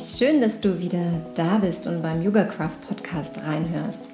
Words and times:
schön, 0.00 0.40
dass 0.40 0.60
du 0.60 0.80
wieder 0.80 1.04
da 1.34 1.58
bist 1.58 1.86
und 1.86 2.02
beim 2.02 2.22
Yoga 2.22 2.44
Craft 2.44 2.80
Podcast 2.88 3.42
reinhörst. 3.44 4.08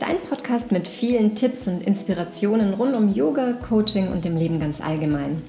Dein 0.00 0.20
Podcast 0.28 0.72
mit 0.72 0.88
vielen 0.88 1.36
Tipps 1.36 1.68
und 1.68 1.82
Inspirationen 1.82 2.74
rund 2.74 2.94
um 2.94 3.14
Yoga, 3.14 3.52
Coaching 3.68 4.08
und 4.08 4.24
dem 4.24 4.36
Leben 4.36 4.58
ganz 4.58 4.80
allgemein. 4.80 5.42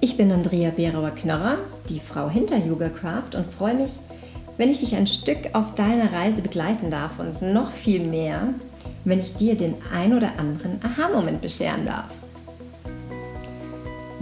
Ich 0.00 0.16
bin 0.16 0.30
Andrea 0.30 0.70
Berauer-Knörrer, 0.70 1.58
die 1.88 1.98
Frau 1.98 2.30
hinter 2.30 2.58
Yoga 2.58 2.90
Craft 2.90 3.34
und 3.34 3.46
freue 3.46 3.74
mich, 3.74 3.90
wenn 4.56 4.70
ich 4.70 4.80
dich 4.80 4.94
ein 4.94 5.08
Stück 5.08 5.54
auf 5.54 5.74
deiner 5.74 6.12
Reise 6.12 6.42
begleiten 6.42 6.90
darf 6.90 7.18
und 7.18 7.42
noch 7.42 7.72
viel 7.72 8.04
mehr, 8.04 8.54
wenn 9.04 9.18
ich 9.18 9.34
dir 9.34 9.56
den 9.56 9.74
ein 9.92 10.16
oder 10.16 10.38
anderen 10.38 10.78
Aha-Moment 10.84 11.40
bescheren 11.40 11.86
darf. 11.86 12.14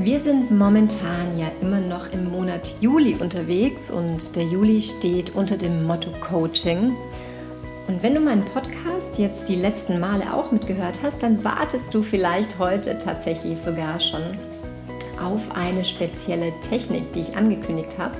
Wir 0.02 0.18
sind 0.18 0.50
momentan 0.50 1.38
ja 1.38 1.48
immer 1.60 1.78
noch 1.78 2.10
im 2.10 2.30
Monat 2.30 2.74
Juli 2.80 3.16
unterwegs 3.20 3.91
und 3.91 4.34
der 4.34 4.45
Juli 4.45 4.80
steht 4.80 5.34
unter 5.34 5.58
dem 5.58 5.84
Motto 5.84 6.08
Coaching. 6.22 6.96
Und 7.86 8.02
wenn 8.02 8.14
du 8.14 8.20
meinen 8.20 8.46
Podcast 8.46 9.18
jetzt 9.18 9.50
die 9.50 9.56
letzten 9.56 10.00
Male 10.00 10.32
auch 10.32 10.52
mitgehört 10.52 11.00
hast, 11.02 11.22
dann 11.22 11.44
wartest 11.44 11.92
du 11.92 12.00
vielleicht 12.00 12.58
heute 12.58 12.96
tatsächlich 12.96 13.58
sogar 13.58 14.00
schon 14.00 14.22
auf 15.22 15.55
eine 15.55 15.84
spezielle 15.84 16.58
Technik, 16.60 17.12
die 17.12 17.20
ich 17.20 17.36
angekündigt 17.36 17.98
habe. 17.98 18.14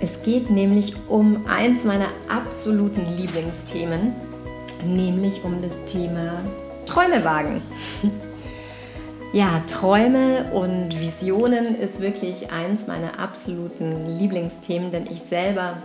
Es 0.00 0.24
geht 0.24 0.50
nämlich 0.50 0.94
um 1.08 1.46
eins 1.46 1.84
meiner 1.84 2.08
absoluten 2.28 3.06
Lieblingsthemen, 3.16 4.16
nämlich 4.84 5.44
um 5.44 5.62
das 5.62 5.84
Thema 5.84 6.42
Träumewagen. 6.86 7.62
Ja, 9.32 9.62
Träume 9.66 10.52
und 10.52 11.00
Visionen 11.00 11.80
ist 11.80 12.02
wirklich 12.02 12.52
eins 12.52 12.86
meiner 12.86 13.18
absoluten 13.18 14.18
Lieblingsthemen, 14.18 14.90
denn 14.90 15.06
ich 15.10 15.20
selber 15.20 15.78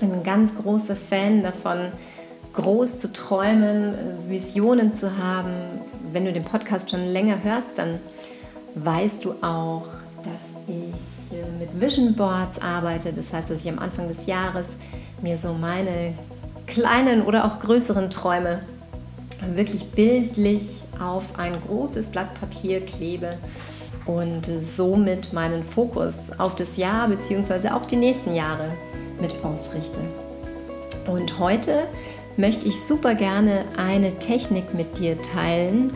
bin 0.00 0.10
ein 0.10 0.22
ganz 0.22 0.56
großer 0.56 0.96
Fan 0.96 1.42
davon, 1.42 1.92
groß 2.54 2.96
zu 2.96 3.12
träumen, 3.12 3.94
Visionen 4.28 4.94
zu 4.94 5.18
haben. 5.18 5.52
Wenn 6.10 6.24
du 6.24 6.32
den 6.32 6.42
Podcast 6.44 6.90
schon 6.90 7.06
länger 7.06 7.44
hörst, 7.44 7.76
dann 7.76 8.00
weißt 8.76 9.26
du 9.26 9.32
auch, 9.42 9.86
dass 10.22 10.64
ich 10.66 10.94
mit 11.58 11.78
Vision 11.78 12.14
Boards 12.14 12.62
arbeite. 12.62 13.12
Das 13.12 13.30
heißt, 13.30 13.50
dass 13.50 13.62
ich 13.62 13.70
am 13.70 13.78
Anfang 13.78 14.08
des 14.08 14.24
Jahres 14.24 14.70
mir 15.20 15.36
so 15.36 15.52
meine 15.52 16.14
kleinen 16.66 17.20
oder 17.20 17.44
auch 17.44 17.60
größeren 17.60 18.08
Träume 18.08 18.60
wirklich 19.54 19.84
bildlich 19.90 20.82
auf 21.00 21.38
ein 21.38 21.54
großes 21.66 22.08
Blatt 22.08 22.34
Papier 22.38 22.80
klebe 22.84 23.36
und 24.06 24.50
somit 24.62 25.32
meinen 25.32 25.62
Fokus 25.62 26.30
auf 26.38 26.56
das 26.56 26.76
Jahr 26.76 27.08
bzw. 27.08 27.70
auch 27.70 27.86
die 27.86 27.96
nächsten 27.96 28.34
Jahre 28.34 28.70
mit 29.20 29.44
ausrichte. 29.44 30.00
Und 31.06 31.38
heute 31.38 31.84
möchte 32.36 32.68
ich 32.68 32.80
super 32.80 33.14
gerne 33.14 33.64
eine 33.76 34.18
Technik 34.18 34.74
mit 34.74 34.98
dir 34.98 35.20
teilen, 35.20 35.92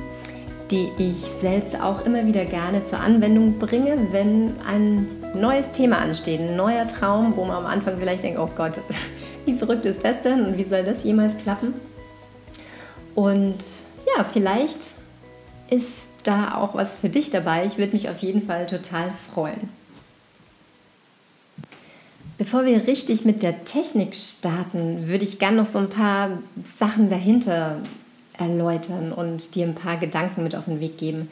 die 0.70 0.91
ich 0.98 1.17
selbst 1.17 1.81
auch 1.81 2.05
immer 2.05 2.27
wieder 2.27 2.45
gerne 2.45 2.84
zur 2.84 3.00
Anwendung 3.00 3.59
bringe, 3.59 4.09
wenn 4.11 4.55
ein 4.67 5.06
neues 5.34 5.70
Thema 5.70 5.98
ansteht, 5.98 6.41
ein 6.41 6.56
neuer 6.56 6.87
Traum, 6.89 7.37
wo 7.37 7.45
man 7.45 7.56
am 7.56 7.67
Anfang 7.67 7.98
vielleicht 7.98 8.25
denkt, 8.25 8.39
oh 8.39 8.48
Gott, 8.56 8.81
wie 9.47 9.55
verrückt 9.55 9.87
ist 9.87 10.05
das 10.05 10.22
denn 10.22 10.47
und 10.47 10.59
wie 10.59 10.65
soll 10.65 10.84
das 10.84 11.05
jemals 11.05 11.37
klappen? 11.37 11.75
Und 13.15 13.59
ja, 14.17 14.25
vielleicht 14.25 14.97
ist 15.70 16.11
da 16.25 16.57
auch 16.57 16.75
was 16.75 16.97
für 16.97 17.09
dich 17.09 17.31
dabei. 17.31 17.65
Ich 17.67 17.79
würde 17.79 17.93
mich 17.93 18.09
auf 18.09 18.19
jeden 18.19 18.43
Fall 18.43 18.67
total 18.67 19.12
freuen. 19.33 19.69
Bevor 22.37 22.65
wir 22.65 22.87
richtig 22.87 23.25
mit 23.25 23.43
der 23.43 23.65
Technik 23.65 24.15
starten, 24.16 25.06
würde 25.06 25.25
ich 25.25 25.38
gerne 25.38 25.59
noch 25.59 25.66
so 25.66 25.78
ein 25.78 25.88
paar 25.88 26.38
Sachen 26.65 27.09
dahinter 27.09 27.81
erläutern 28.37 29.12
und 29.12 29.55
dir 29.55 29.67
ein 29.67 29.77
paar 29.77 29.97
Gedanken 29.97 30.43
mit 30.43 30.56
auf 30.56 30.65
den 30.65 30.81
Weg 30.81 30.99
geben. 30.99 31.31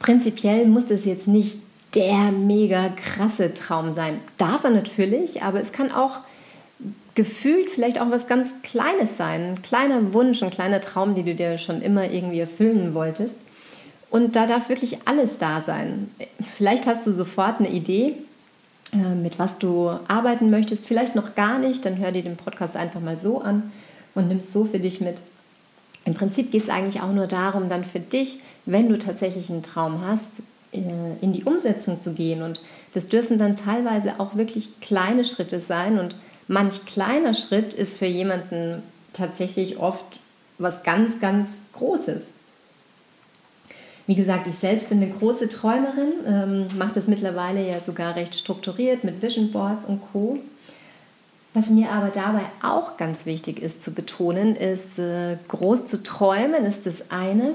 Prinzipiell 0.00 0.66
muss 0.66 0.90
es 0.90 1.04
jetzt 1.04 1.28
nicht 1.28 1.58
der 1.94 2.32
mega 2.32 2.88
krasse 2.88 3.54
Traum 3.54 3.94
sein. 3.94 4.18
Darf 4.38 4.64
er 4.64 4.70
natürlich, 4.70 5.42
aber 5.42 5.60
es 5.60 5.72
kann 5.72 5.92
auch 5.92 6.18
gefühlt 7.14 7.68
vielleicht 7.68 8.00
auch 8.00 8.10
was 8.10 8.26
ganz 8.26 8.62
Kleines 8.62 9.16
sein. 9.16 9.54
Ein 9.54 9.62
kleiner 9.62 10.14
Wunsch, 10.14 10.42
ein 10.42 10.50
kleiner 10.50 10.80
Traum, 10.80 11.14
den 11.14 11.26
du 11.26 11.34
dir 11.34 11.58
schon 11.58 11.82
immer 11.82 12.10
irgendwie 12.10 12.40
erfüllen 12.40 12.94
wolltest. 12.94 13.44
Und 14.10 14.36
da 14.36 14.46
darf 14.46 14.68
wirklich 14.68 14.98
alles 15.06 15.38
da 15.38 15.60
sein. 15.60 16.10
Vielleicht 16.54 16.86
hast 16.86 17.06
du 17.06 17.12
sofort 17.12 17.60
eine 17.60 17.70
Idee, 17.70 18.16
äh, 18.92 19.14
mit 19.14 19.38
was 19.38 19.58
du 19.58 19.88
arbeiten 20.08 20.50
möchtest. 20.50 20.86
Vielleicht 20.86 21.14
noch 21.14 21.34
gar 21.34 21.58
nicht. 21.58 21.84
Dann 21.86 21.98
hör 21.98 22.12
dir 22.12 22.22
den 22.22 22.36
Podcast 22.36 22.76
einfach 22.76 23.00
mal 23.00 23.16
so 23.16 23.40
an 23.40 23.72
und 24.14 24.28
nimm 24.28 24.38
es 24.38 24.52
so 24.52 24.64
für 24.64 24.78
dich 24.80 25.00
mit. 25.00 25.22
Im 26.04 26.14
Prinzip 26.14 26.50
geht 26.50 26.62
es 26.62 26.68
eigentlich 26.68 27.00
auch 27.00 27.12
nur 27.12 27.26
darum, 27.26 27.68
dann 27.68 27.84
für 27.84 28.00
dich, 28.00 28.40
wenn 28.66 28.88
du 28.88 28.98
tatsächlich 28.98 29.50
einen 29.50 29.62
Traum 29.62 30.04
hast, 30.06 30.42
äh, 30.72 30.80
in 31.20 31.32
die 31.32 31.44
Umsetzung 31.44 32.00
zu 32.00 32.12
gehen. 32.12 32.42
Und 32.42 32.60
das 32.92 33.08
dürfen 33.08 33.38
dann 33.38 33.56
teilweise 33.56 34.20
auch 34.20 34.36
wirklich 34.36 34.80
kleine 34.80 35.24
Schritte 35.24 35.60
sein. 35.60 35.98
Und 35.98 36.16
manch 36.48 36.84
kleiner 36.86 37.34
Schritt 37.34 37.74
ist 37.74 37.98
für 37.98 38.06
jemanden 38.06 38.82
tatsächlich 39.12 39.78
oft 39.78 40.04
was 40.58 40.82
ganz, 40.82 41.20
ganz 41.20 41.62
Großes. 41.72 42.32
Wie 44.06 44.14
gesagt, 44.14 44.46
ich 44.46 44.56
selbst 44.56 44.88
bin 44.88 45.02
eine 45.02 45.12
große 45.12 45.48
Träumerin, 45.48 46.12
ähm, 46.26 46.66
mache 46.76 46.94
das 46.94 47.06
mittlerweile 47.06 47.66
ja 47.66 47.80
sogar 47.80 48.16
recht 48.16 48.34
strukturiert 48.34 49.04
mit 49.04 49.22
Vision 49.22 49.52
Boards 49.52 49.84
und 49.84 50.00
Co. 50.12 50.38
Was 51.54 51.68
mir 51.68 51.90
aber 51.90 52.08
dabei 52.08 52.42
auch 52.62 52.96
ganz 52.96 53.26
wichtig 53.26 53.60
ist 53.60 53.82
zu 53.82 53.92
betonen, 53.92 54.56
ist, 54.56 54.98
äh, 54.98 55.36
groß 55.48 55.86
zu 55.86 56.02
träumen 56.02 56.64
ist 56.64 56.86
das 56.86 57.10
eine 57.10 57.54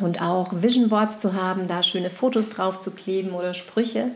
und 0.00 0.20
auch 0.20 0.52
Vision 0.62 0.88
Boards 0.88 1.20
zu 1.20 1.34
haben, 1.34 1.68
da 1.68 1.82
schöne 1.82 2.10
Fotos 2.10 2.50
drauf 2.50 2.80
zu 2.80 2.90
kleben 2.90 3.30
oder 3.30 3.54
Sprüche, 3.54 4.10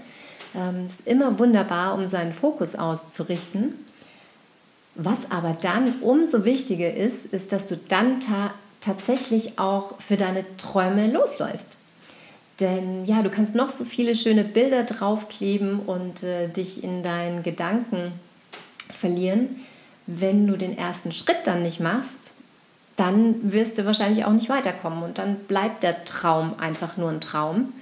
ähm, 0.54 0.86
ist 0.86 1.06
immer 1.06 1.38
wunderbar, 1.38 1.94
um 1.94 2.08
seinen 2.08 2.32
Fokus 2.32 2.74
auszurichten. 2.74 3.74
Was 4.94 5.30
aber 5.30 5.56
dann 5.60 6.00
umso 6.00 6.44
wichtiger 6.44 6.92
ist, 6.92 7.26
ist, 7.26 7.52
dass 7.52 7.66
du 7.66 7.76
dann 7.76 8.20
ta 8.20 8.52
tatsächlich 8.80 9.58
auch 9.58 10.00
für 10.00 10.16
deine 10.16 10.44
Träume 10.56 11.10
losläufst. 11.10 11.78
Denn 12.60 13.04
ja, 13.06 13.22
du 13.22 13.30
kannst 13.30 13.54
noch 13.54 13.70
so 13.70 13.84
viele 13.84 14.14
schöne 14.14 14.44
Bilder 14.44 14.84
draufkleben 14.84 15.80
und 15.80 16.22
äh, 16.22 16.48
dich 16.48 16.84
in 16.84 17.02
deinen 17.02 17.42
Gedanken 17.42 18.12
verlieren. 18.90 19.64
Wenn 20.06 20.46
du 20.46 20.56
den 20.56 20.78
ersten 20.78 21.12
Schritt 21.12 21.38
dann 21.44 21.62
nicht 21.62 21.80
machst, 21.80 22.34
dann 22.96 23.52
wirst 23.52 23.78
du 23.78 23.86
wahrscheinlich 23.86 24.24
auch 24.24 24.32
nicht 24.32 24.48
weiterkommen 24.48 25.04
und 25.04 25.18
dann 25.18 25.36
bleibt 25.36 25.84
der 25.84 26.04
Traum 26.04 26.54
einfach 26.58 26.96
nur 26.96 27.10
ein 27.10 27.20
Traum, 27.20 27.72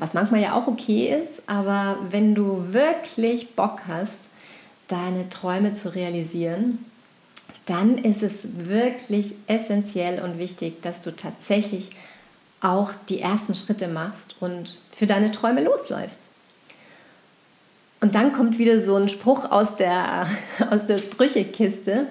was 0.00 0.14
manchmal 0.14 0.40
ja 0.40 0.54
auch 0.54 0.66
okay 0.66 1.14
ist, 1.22 1.42
aber 1.46 1.98
wenn 2.08 2.34
du 2.34 2.72
wirklich 2.72 3.54
Bock 3.54 3.82
hast, 3.86 4.30
deine 4.88 5.28
Träume 5.28 5.74
zu 5.74 5.94
realisieren, 5.94 6.84
dann 7.66 7.98
ist 7.98 8.22
es 8.22 8.48
wirklich 8.66 9.34
essentiell 9.46 10.22
und 10.24 10.38
wichtig, 10.38 10.80
dass 10.82 11.02
du 11.02 11.14
tatsächlich 11.14 11.90
auch 12.62 12.92
die 13.10 13.20
ersten 13.20 13.54
Schritte 13.54 13.88
machst 13.88 14.36
und 14.40 14.80
für 14.90 15.06
deine 15.06 15.30
Träume 15.30 15.62
losläufst. 15.62 16.30
Und 18.00 18.14
dann 18.14 18.32
kommt 18.32 18.58
wieder 18.58 18.82
so 18.82 18.96
ein 18.96 19.10
Spruch 19.10 19.50
aus 19.50 19.76
der, 19.76 20.26
aus 20.70 20.86
der 20.86 20.96
Sprüchekiste, 20.96 22.06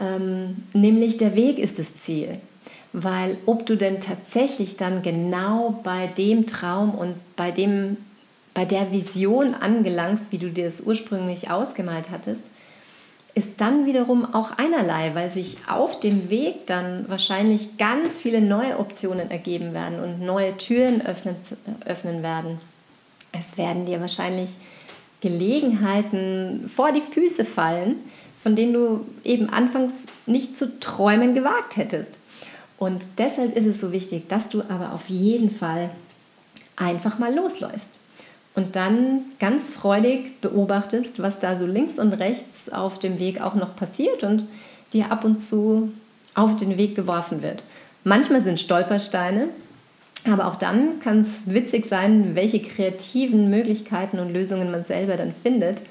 ähm, 0.00 0.64
nämlich 0.72 1.18
der 1.18 1.36
Weg 1.36 1.58
ist 1.58 1.78
das 1.78 1.94
Ziel. 1.94 2.40
Weil 2.92 3.36
ob 3.46 3.66
du 3.66 3.76
denn 3.76 4.00
tatsächlich 4.00 4.76
dann 4.76 5.02
genau 5.02 5.80
bei 5.84 6.06
dem 6.06 6.46
Traum 6.46 6.94
und 6.94 7.14
bei, 7.36 7.50
dem, 7.50 7.98
bei 8.54 8.64
der 8.64 8.92
Vision 8.92 9.54
angelangst, 9.54 10.32
wie 10.32 10.38
du 10.38 10.50
dir 10.50 10.64
das 10.64 10.80
ursprünglich 10.80 11.50
ausgemalt 11.50 12.10
hattest, 12.10 12.42
ist 13.34 13.60
dann 13.60 13.86
wiederum 13.86 14.34
auch 14.34 14.52
einerlei, 14.56 15.14
weil 15.14 15.30
sich 15.30 15.58
auf 15.68 16.00
dem 16.00 16.28
Weg 16.28 16.66
dann 16.66 17.04
wahrscheinlich 17.08 17.76
ganz 17.78 18.18
viele 18.18 18.40
neue 18.40 18.78
Optionen 18.78 19.30
ergeben 19.30 19.74
werden 19.74 20.00
und 20.02 20.20
neue 20.20 20.56
Türen 20.56 21.06
öffnen, 21.06 21.36
öffnen 21.84 22.22
werden. 22.24 22.60
Es 23.30 23.56
werden 23.56 23.86
dir 23.86 24.00
wahrscheinlich 24.00 24.56
Gelegenheiten 25.20 26.68
vor 26.68 26.90
die 26.90 27.00
Füße 27.00 27.44
fallen, 27.44 27.96
von 28.36 28.56
denen 28.56 28.72
du 28.72 29.06
eben 29.24 29.48
anfangs 29.50 30.06
nicht 30.26 30.56
zu 30.56 30.80
träumen 30.80 31.34
gewagt 31.34 31.76
hättest. 31.76 32.18
Und 32.78 33.04
deshalb 33.18 33.56
ist 33.56 33.66
es 33.66 33.80
so 33.80 33.92
wichtig, 33.92 34.28
dass 34.28 34.48
du 34.48 34.62
aber 34.68 34.92
auf 34.92 35.08
jeden 35.08 35.50
Fall 35.50 35.90
einfach 36.76 37.18
mal 37.18 37.34
losläufst 37.34 38.00
und 38.54 38.76
dann 38.76 39.24
ganz 39.40 39.68
freudig 39.70 40.40
beobachtest, 40.40 41.20
was 41.20 41.40
da 41.40 41.56
so 41.56 41.66
links 41.66 41.98
und 41.98 42.12
rechts 42.12 42.70
auf 42.70 42.98
dem 42.98 43.18
Weg 43.18 43.40
auch 43.40 43.54
noch 43.54 43.74
passiert 43.74 44.22
und 44.22 44.46
dir 44.92 45.10
ab 45.10 45.24
und 45.24 45.40
zu 45.40 45.92
auf 46.34 46.56
den 46.56 46.78
Weg 46.78 46.94
geworfen 46.94 47.42
wird. 47.42 47.64
Manchmal 48.04 48.40
sind 48.40 48.60
Stolpersteine, 48.60 49.48
aber 50.30 50.46
auch 50.46 50.56
dann 50.56 51.00
kann 51.00 51.20
es 51.22 51.42
witzig 51.46 51.84
sein, 51.86 52.36
welche 52.36 52.60
kreativen 52.60 53.50
Möglichkeiten 53.50 54.20
und 54.20 54.32
Lösungen 54.32 54.70
man 54.70 54.84
selber 54.84 55.16
dann 55.16 55.32
findet 55.32 55.82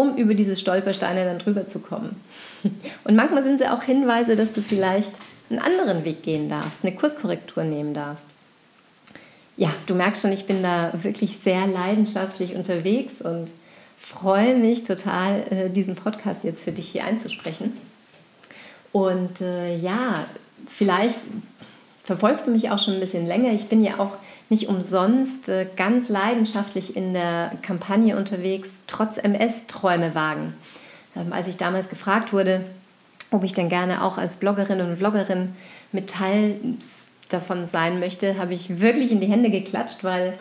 um 0.00 0.16
über 0.16 0.34
diese 0.34 0.56
Stolpersteine 0.56 1.24
dann 1.24 1.38
drüber 1.38 1.66
zu 1.66 1.80
kommen. 1.80 2.16
Und 3.04 3.14
manchmal 3.16 3.44
sind 3.44 3.58
sie 3.58 3.68
auch 3.68 3.82
Hinweise, 3.82 4.34
dass 4.34 4.52
du 4.52 4.62
vielleicht 4.62 5.12
einen 5.50 5.58
anderen 5.58 6.04
Weg 6.04 6.22
gehen 6.22 6.48
darfst, 6.48 6.84
eine 6.84 6.94
Kurskorrektur 6.94 7.64
nehmen 7.64 7.92
darfst. 7.92 8.26
Ja, 9.56 9.70
du 9.86 9.94
merkst 9.94 10.22
schon, 10.22 10.32
ich 10.32 10.46
bin 10.46 10.62
da 10.62 10.90
wirklich 10.94 11.38
sehr 11.38 11.66
leidenschaftlich 11.66 12.54
unterwegs 12.54 13.20
und 13.20 13.52
freue 13.96 14.56
mich 14.56 14.84
total, 14.84 15.44
äh, 15.50 15.68
diesen 15.68 15.96
Podcast 15.96 16.44
jetzt 16.44 16.64
für 16.64 16.72
dich 16.72 16.88
hier 16.88 17.04
einzusprechen. 17.04 17.76
Und 18.92 19.40
äh, 19.40 19.76
ja, 19.76 20.24
vielleicht 20.66 21.18
verfolgst 22.02 22.46
du 22.46 22.50
mich 22.50 22.70
auch 22.70 22.78
schon 22.78 22.94
ein 22.94 23.00
bisschen 23.00 23.26
länger. 23.26 23.52
Ich 23.52 23.68
bin 23.68 23.84
ja 23.84 23.98
auch 23.98 24.12
nicht 24.48 24.68
umsonst 24.68 25.48
äh, 25.48 25.66
ganz 25.76 26.08
leidenschaftlich 26.08 26.96
in 26.96 27.12
der 27.12 27.52
Kampagne 27.62 28.16
unterwegs, 28.16 28.80
trotz 28.86 29.18
MS 29.18 29.66
Träume 29.66 30.14
wagen. 30.14 30.54
Ähm, 31.14 31.32
als 31.32 31.46
ich 31.46 31.56
damals 31.56 31.88
gefragt 31.88 32.32
wurde, 32.32 32.64
ob 33.30 33.44
ich 33.44 33.54
denn 33.54 33.68
gerne 33.68 34.02
auch 34.02 34.18
als 34.18 34.36
Bloggerin 34.36 34.80
und 34.80 34.96
Vloggerin 34.96 35.52
mit 35.92 36.10
Teil 36.10 36.56
davon 37.28 37.66
sein 37.66 38.00
möchte, 38.00 38.38
habe 38.38 38.54
ich 38.54 38.80
wirklich 38.80 39.12
in 39.12 39.20
die 39.20 39.28
Hände 39.28 39.50
geklatscht, 39.50 40.02
weil 40.02 40.38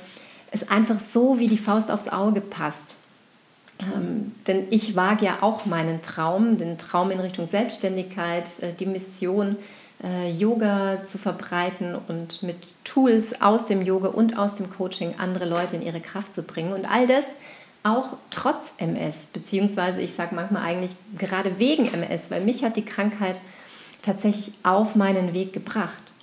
es 0.52 0.70
einfach 0.70 1.00
so 1.00 1.40
wie 1.40 1.48
die 1.48 1.58
Faust 1.58 1.92
aufs 1.92 2.08
Auge 2.08 2.42
passt. 2.42 2.98
Ähm, 3.80 4.34
denn 4.48 4.68
ich 4.72 4.96
wage 4.96 5.26
ja 5.26 5.38
auch 5.42 5.66
meinen 5.66 6.02
Traum, 6.02 6.58
den 6.58 6.78
Traum 6.78 7.12
in 7.12 7.20
Richtung 7.20 7.48
Selbstständigkeit, 7.48 8.60
äh, 8.62 8.74
die 8.74 8.86
Mission, 8.86 9.58
äh, 10.04 10.32
Yoga 10.32 11.04
zu 11.06 11.18
verbreiten 11.18 11.96
und 11.96 12.44
mit 12.44 12.58
Tools 12.84 13.42
aus 13.42 13.66
dem 13.66 13.82
Yoga 13.82 14.10
und 14.10 14.38
aus 14.38 14.56
dem 14.56 14.70
Coaching 14.70 15.16
andere 15.18 15.46
Leute 15.46 15.76
in 15.76 15.82
ihre 15.82 16.02
Kraft 16.02 16.34
zu 16.34 16.44
bringen. 16.44 16.74
Und 16.74 16.90
all 16.90 17.08
das 17.08 17.36
auch 17.90 18.18
trotz 18.30 18.74
MS, 18.78 19.28
beziehungsweise 19.34 20.02
ich 20.02 20.14
sage 20.14 20.36
manchmal 20.36 20.64
eigentlich 20.64 20.92
gerade 21.18 21.60
wegen 21.60 21.86
MS, 21.86 22.32
weil 22.32 22.42
mich 22.42 22.64
hat 22.64 22.78
die 22.78 22.86
Krankheit 22.86 23.40
tatsächlich 24.02 24.54
auf 24.64 24.96
meinen 24.96 25.34
Weg 25.34 25.54
gebracht. 25.54 26.14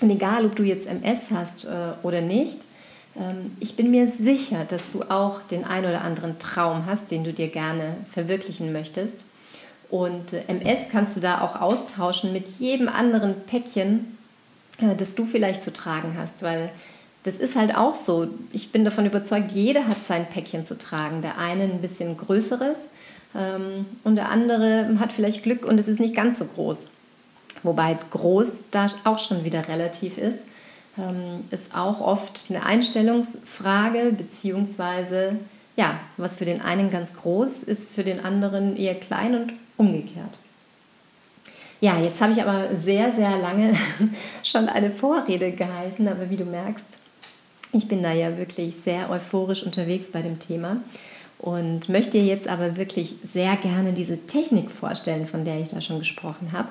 Und 0.00 0.10
egal, 0.10 0.44
ob 0.44 0.56
du 0.56 0.62
jetzt 0.62 0.86
MS 0.86 1.30
hast 1.30 1.64
äh, 1.64 1.92
oder 2.02 2.20
nicht, 2.20 2.58
ähm, 3.16 3.56
ich 3.60 3.76
bin 3.76 3.90
mir 3.90 4.06
sicher, 4.06 4.64
dass 4.64 4.90
du 4.90 5.02
auch 5.02 5.42
den 5.42 5.64
ein 5.64 5.84
oder 5.84 6.02
anderen 6.02 6.38
Traum 6.38 6.86
hast, 6.86 7.10
den 7.10 7.24
du 7.24 7.32
dir 7.32 7.48
gerne 7.48 7.96
verwirklichen 8.10 8.72
möchtest. 8.72 9.26
Und 9.90 10.32
äh, 10.32 10.42
MS 10.48 10.88
kannst 10.90 11.16
du 11.16 11.20
da 11.20 11.40
auch 11.40 11.60
austauschen 11.60 12.32
mit 12.32 12.48
jedem 12.58 12.88
anderen 12.88 13.42
Päckchen, 13.46 14.18
äh, 14.78 14.96
das 14.96 15.14
du 15.14 15.24
vielleicht 15.24 15.62
zu 15.62 15.72
tragen 15.72 16.16
hast, 16.18 16.42
weil 16.42 16.70
das 17.24 17.36
ist 17.38 17.56
halt 17.56 17.74
auch 17.74 17.96
so. 17.96 18.28
Ich 18.52 18.70
bin 18.70 18.84
davon 18.84 19.06
überzeugt, 19.06 19.52
jeder 19.52 19.88
hat 19.88 20.04
sein 20.04 20.28
Päckchen 20.28 20.64
zu 20.64 20.78
tragen. 20.78 21.22
Der 21.22 21.38
eine 21.38 21.64
ein 21.64 21.80
bisschen 21.80 22.16
größeres 22.16 22.88
ähm, 23.34 23.86
und 24.04 24.16
der 24.16 24.28
andere 24.30 24.98
hat 25.00 25.12
vielleicht 25.12 25.42
Glück 25.42 25.64
und 25.64 25.78
es 25.78 25.88
ist 25.88 26.00
nicht 26.00 26.14
ganz 26.14 26.38
so 26.38 26.44
groß. 26.44 26.86
Wobei 27.62 27.96
groß 28.10 28.64
da 28.70 28.86
auch 29.04 29.18
schon 29.18 29.44
wieder 29.44 29.66
relativ 29.68 30.18
ist. 30.18 30.44
Ähm, 30.98 31.44
ist 31.50 31.74
auch 31.74 32.00
oft 32.00 32.46
eine 32.50 32.64
Einstellungsfrage, 32.64 34.12
beziehungsweise 34.16 35.36
ja, 35.76 35.98
was 36.16 36.36
für 36.36 36.44
den 36.44 36.60
einen 36.60 36.90
ganz 36.90 37.14
groß 37.14 37.64
ist, 37.64 37.92
für 37.92 38.04
den 38.04 38.24
anderen 38.24 38.76
eher 38.76 38.94
klein 38.94 39.34
und 39.34 39.54
umgekehrt. 39.76 40.38
Ja, 41.80 41.98
jetzt 41.98 42.20
habe 42.20 42.32
ich 42.32 42.40
aber 42.40 42.76
sehr, 42.78 43.12
sehr 43.12 43.38
lange 43.38 43.74
schon 44.44 44.68
eine 44.68 44.90
Vorrede 44.90 45.52
gehalten, 45.52 46.06
aber 46.06 46.30
wie 46.30 46.36
du 46.36 46.44
merkst, 46.44 46.98
ich 47.74 47.88
bin 47.88 48.02
da 48.02 48.12
ja 48.12 48.38
wirklich 48.38 48.76
sehr 48.76 49.10
euphorisch 49.10 49.62
unterwegs 49.62 50.10
bei 50.10 50.22
dem 50.22 50.38
Thema 50.38 50.76
und 51.38 51.88
möchte 51.88 52.18
jetzt 52.18 52.48
aber 52.48 52.76
wirklich 52.76 53.16
sehr 53.24 53.56
gerne 53.56 53.92
diese 53.92 54.26
Technik 54.26 54.70
vorstellen, 54.70 55.26
von 55.26 55.44
der 55.44 55.60
ich 55.60 55.68
da 55.68 55.80
schon 55.80 55.98
gesprochen 55.98 56.52
habe. 56.52 56.68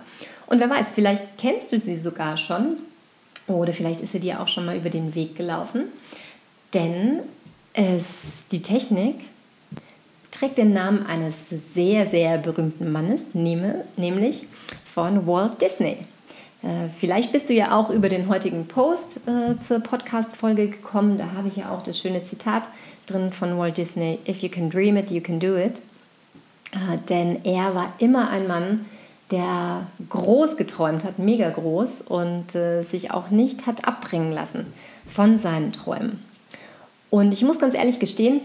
Und 0.48 0.60
wer 0.60 0.70
weiß, 0.70 0.94
vielleicht 0.94 1.38
kennst 1.38 1.72
du 1.72 1.80
sie 1.80 1.98
sogar 1.98 2.38
schon 2.38 2.78
oder 3.48 3.74
vielleicht 3.74 4.02
ist 4.02 4.14
sie 4.14 4.20
dir 4.20 4.40
auch 4.40 4.48
schon 4.48 4.66
mal 4.66 4.78
über 4.78 4.90
den 4.90 5.14
Weg 5.16 5.36
gelaufen, 5.36 5.86
denn 6.74 7.20
es, 7.74 8.46
die 8.52 8.62
Technik 8.62 9.16
trägt 10.32 10.58
den 10.58 10.74
Namen 10.74 11.06
eines 11.06 11.50
sehr, 11.50 12.10
sehr 12.10 12.38
berühmten 12.38 12.92
Mannes, 12.92 13.34
nämlich 13.34 14.46
von 14.86 15.28
Walt 15.28 15.62
Disney. 15.62 15.98
Äh, 16.64 16.88
vielleicht 16.90 17.32
bist 17.32 17.50
du 17.50 17.54
ja 17.54 17.78
auch 17.78 17.90
über 17.90 18.10
den 18.10 18.30
heutigen 18.30 18.68
Post 18.68 19.22
äh, 19.28 19.60
zur 19.60 19.82
Podcast-Folge 19.82 20.70
gekommen. 20.70 21.18
Da 21.18 21.34
habe 21.38 21.50
ich 21.50 21.58
ja 21.58 21.72
auch 21.72 21.84
das 21.84 22.00
schöne 22.00 22.24
Zitat 22.24 22.64
drin 23.06 23.32
von 23.32 23.58
Walt 23.58 23.78
Disney: 23.78 24.20
If 24.28 24.42
you 24.42 24.50
can 24.50 24.70
dream 24.70 24.96
it, 24.96 25.12
you 25.12 25.22
can 25.22 25.40
do 25.40 25.58
it. 25.58 25.82
Äh, 26.72 26.98
denn 27.10 27.44
er 27.44 27.76
war 27.76 27.94
immer 28.00 28.30
ein 28.30 28.48
Mann, 28.48 28.86
der 29.30 29.88
groß 30.10 30.58
geträumt 30.58 31.04
hat, 31.04 31.20
mega 31.20 31.50
groß 31.50 32.02
und 32.02 32.56
äh, 32.56 32.84
sich 32.84 33.12
auch 33.12 33.30
nicht 33.30 33.68
hat 33.68 33.86
abbringen 33.86 34.32
lassen 34.32 34.66
von 35.06 35.36
seinen 35.36 35.74
Träumen. 35.74 36.24
Und 37.10 37.34
ich 37.34 37.44
muss 37.44 37.60
ganz 37.60 37.76
ehrlich 37.76 38.00
gestehen, 38.00 38.42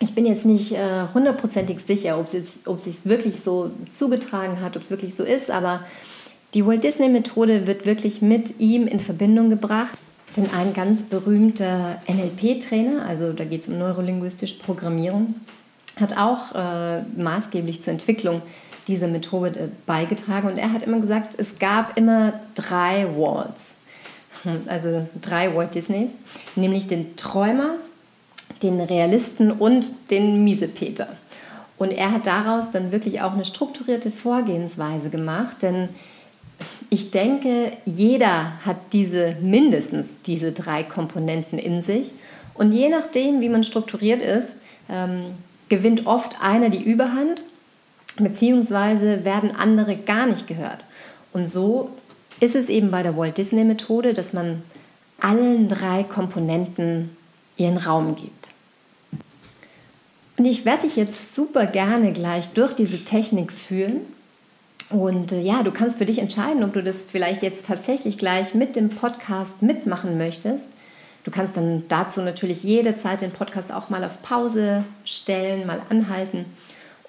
ich 0.00 0.14
bin 0.14 0.26
jetzt 0.26 0.44
nicht 0.44 0.72
äh, 0.72 1.04
hundertprozentig 1.14 1.80
sicher, 1.80 2.18
ob 2.18 2.26
es 2.26 2.84
sich 2.84 3.06
wirklich 3.06 3.40
so 3.40 3.70
zugetragen 3.92 4.60
hat, 4.60 4.76
ob 4.76 4.82
es 4.82 4.90
wirklich 4.90 5.14
so 5.14 5.22
ist, 5.22 5.50
aber 5.50 5.80
die 6.54 6.64
Walt 6.64 6.84
Disney 6.84 7.08
Methode 7.08 7.66
wird 7.66 7.84
wirklich 7.84 8.22
mit 8.22 8.60
ihm 8.60 8.86
in 8.86 9.00
Verbindung 9.00 9.50
gebracht. 9.50 9.98
Denn 10.36 10.50
ein 10.52 10.72
ganz 10.72 11.04
berühmter 11.04 12.00
NLP-Trainer, 12.08 13.04
also 13.06 13.32
da 13.32 13.44
geht 13.44 13.62
es 13.62 13.68
um 13.68 13.78
neurolinguistische 13.78 14.58
Programmierung, 14.58 15.36
hat 16.00 16.16
auch 16.16 16.54
äh, 16.54 17.02
maßgeblich 17.16 17.82
zur 17.82 17.92
Entwicklung 17.92 18.42
dieser 18.88 19.06
Methode 19.06 19.70
beigetragen. 19.86 20.48
Und 20.48 20.58
er 20.58 20.72
hat 20.72 20.82
immer 20.82 20.98
gesagt, 20.98 21.34
es 21.38 21.58
gab 21.60 21.96
immer 21.96 22.40
drei 22.56 23.06
Walls, 23.16 23.76
also 24.66 25.06
drei 25.22 25.54
Walt 25.54 25.74
Disneys, 25.76 26.14
nämlich 26.56 26.88
den 26.88 27.14
Träumer, 27.14 27.76
den 28.62 28.80
Realisten 28.80 29.52
und 29.52 30.10
den 30.10 30.42
Miesepeter. 30.42 31.08
Und 31.76 31.92
er 31.92 32.10
hat 32.10 32.26
daraus 32.26 32.70
dann 32.70 32.90
wirklich 32.92 33.20
auch 33.20 33.34
eine 33.34 33.44
strukturierte 33.44 34.10
Vorgehensweise 34.10 35.10
gemacht, 35.10 35.62
denn 35.62 35.90
ich 36.90 37.10
denke, 37.10 37.72
jeder 37.84 38.52
hat 38.64 38.76
diese 38.92 39.36
mindestens 39.40 40.22
diese 40.26 40.52
drei 40.52 40.82
Komponenten 40.82 41.58
in 41.58 41.82
sich. 41.82 42.12
Und 42.54 42.72
je 42.72 42.88
nachdem, 42.88 43.40
wie 43.40 43.48
man 43.48 43.64
strukturiert 43.64 44.22
ist, 44.22 44.56
ähm, 44.88 45.34
gewinnt 45.68 46.06
oft 46.06 46.40
einer 46.40 46.70
die 46.70 46.82
Überhand, 46.82 47.44
beziehungsweise 48.18 49.24
werden 49.24 49.54
andere 49.54 49.96
gar 49.96 50.26
nicht 50.26 50.46
gehört. 50.46 50.84
Und 51.32 51.50
so 51.50 51.90
ist 52.40 52.54
es 52.54 52.68
eben 52.68 52.90
bei 52.90 53.02
der 53.02 53.16
Walt 53.16 53.38
Disney 53.38 53.64
Methode, 53.64 54.12
dass 54.12 54.32
man 54.32 54.62
allen 55.20 55.68
drei 55.68 56.04
Komponenten 56.04 57.16
ihren 57.56 57.76
Raum 57.76 58.14
gibt. 58.14 58.50
Und 60.36 60.44
ich 60.44 60.64
werde 60.64 60.82
dich 60.82 60.96
jetzt 60.96 61.34
super 61.34 61.66
gerne 61.66 62.12
gleich 62.12 62.48
durch 62.50 62.74
diese 62.74 63.04
Technik 63.04 63.52
führen. 63.52 64.00
Und 64.90 65.32
äh, 65.32 65.40
ja, 65.40 65.62
du 65.62 65.70
kannst 65.70 65.98
für 65.98 66.06
dich 66.06 66.18
entscheiden, 66.18 66.62
ob 66.62 66.74
du 66.74 66.82
das 66.82 67.10
vielleicht 67.10 67.42
jetzt 67.42 67.66
tatsächlich 67.66 68.18
gleich 68.18 68.54
mit 68.54 68.76
dem 68.76 68.90
Podcast 68.90 69.62
mitmachen 69.62 70.18
möchtest. 70.18 70.68
Du 71.24 71.30
kannst 71.30 71.56
dann 71.56 71.84
dazu 71.88 72.20
natürlich 72.20 72.62
jederzeit 72.62 73.22
den 73.22 73.30
Podcast 73.30 73.72
auch 73.72 73.88
mal 73.88 74.04
auf 74.04 74.20
Pause 74.20 74.84
stellen, 75.04 75.66
mal 75.66 75.80
anhalten. 75.88 76.44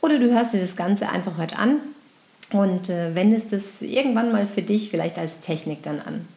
Oder 0.02 0.20
du 0.20 0.32
hörst 0.32 0.54
dir 0.54 0.62
das 0.62 0.78
Ganze 0.78 1.10
einfach 1.10 1.38
heute 1.38 1.58
an 1.58 1.80
und 2.52 2.90
äh, 2.90 3.14
wendest 3.14 3.52
es 3.52 3.82
irgendwann 3.82 4.32
mal 4.32 4.48
für 4.48 4.62
dich 4.62 4.90
vielleicht 4.90 5.20
als 5.20 5.40
Technik 5.40 5.84
dann 5.84 6.00
an. 6.00 6.28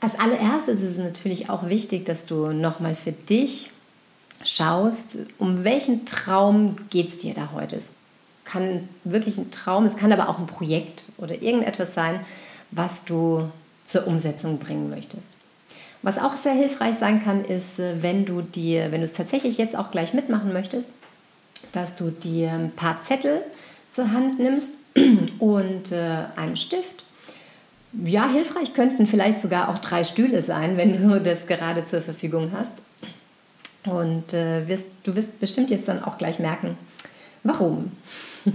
Als 0.00 0.18
allererstes 0.18 0.80
ist 0.80 0.92
es 0.92 0.98
natürlich 0.98 1.50
auch 1.50 1.68
wichtig, 1.68 2.06
dass 2.06 2.24
du 2.24 2.52
nochmal 2.52 2.94
für 2.94 3.12
dich 3.12 3.70
schaust, 4.44 5.18
um 5.38 5.64
welchen 5.64 6.06
Traum 6.06 6.76
geht 6.90 7.08
es 7.08 7.18
dir 7.18 7.34
da 7.34 7.50
heute. 7.52 7.76
Es 7.76 7.94
kann 8.50 8.88
wirklich 9.04 9.38
ein 9.38 9.50
Traum, 9.50 9.84
es 9.84 9.96
kann 9.96 10.12
aber 10.12 10.28
auch 10.28 10.38
ein 10.38 10.46
Projekt 10.46 11.04
oder 11.18 11.40
irgendetwas 11.40 11.94
sein, 11.94 12.20
was 12.70 13.04
du 13.04 13.50
zur 13.84 14.06
Umsetzung 14.06 14.58
bringen 14.58 14.90
möchtest. 14.90 15.38
Was 16.02 16.18
auch 16.18 16.36
sehr 16.36 16.52
hilfreich 16.52 16.96
sein 16.96 17.22
kann, 17.22 17.44
ist, 17.44 17.78
äh, 17.78 18.02
wenn 18.02 18.24
du 18.24 18.42
dir, 18.42 18.92
wenn 18.92 19.00
du 19.00 19.04
es 19.04 19.12
tatsächlich 19.12 19.58
jetzt 19.58 19.76
auch 19.76 19.90
gleich 19.90 20.14
mitmachen 20.14 20.52
möchtest, 20.52 20.88
dass 21.72 21.96
du 21.96 22.10
dir 22.10 22.52
ein 22.52 22.70
paar 22.70 23.02
Zettel 23.02 23.42
zur 23.90 24.12
Hand 24.12 24.38
nimmst 24.38 24.78
und 25.38 25.92
äh, 25.92 26.24
einen 26.36 26.56
Stift 26.56 27.04
ja, 27.92 28.28
hilfreich 28.28 28.74
könnten 28.74 29.06
vielleicht 29.06 29.38
sogar 29.40 29.68
auch 29.68 29.78
drei 29.78 30.04
Stühle 30.04 30.42
sein, 30.42 30.76
wenn 30.76 31.08
du 31.08 31.20
das 31.24 31.46
gerade 31.46 31.84
zur 31.84 32.00
Verfügung 32.00 32.52
hast. 32.52 32.82
Und 33.84 34.34
äh, 34.34 34.68
wirst, 34.68 34.86
du 35.04 35.14
wirst 35.14 35.40
bestimmt 35.40 35.70
jetzt 35.70 35.88
dann 35.88 36.02
auch 36.02 36.18
gleich 36.18 36.38
merken, 36.38 36.76
warum. 37.42 37.92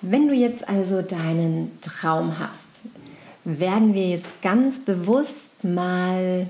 wenn 0.00 0.28
du 0.28 0.34
jetzt 0.34 0.68
also 0.68 1.02
deinen 1.02 1.78
Traum 1.80 2.38
hast, 2.38 2.82
werden 3.44 3.94
wir 3.94 4.08
jetzt 4.08 4.42
ganz 4.42 4.80
bewusst 4.80 5.64
mal 5.64 6.46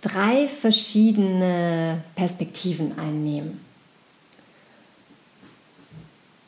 drei 0.00 0.48
verschiedene 0.48 2.02
Perspektiven 2.14 2.98
einnehmen. 2.98 3.60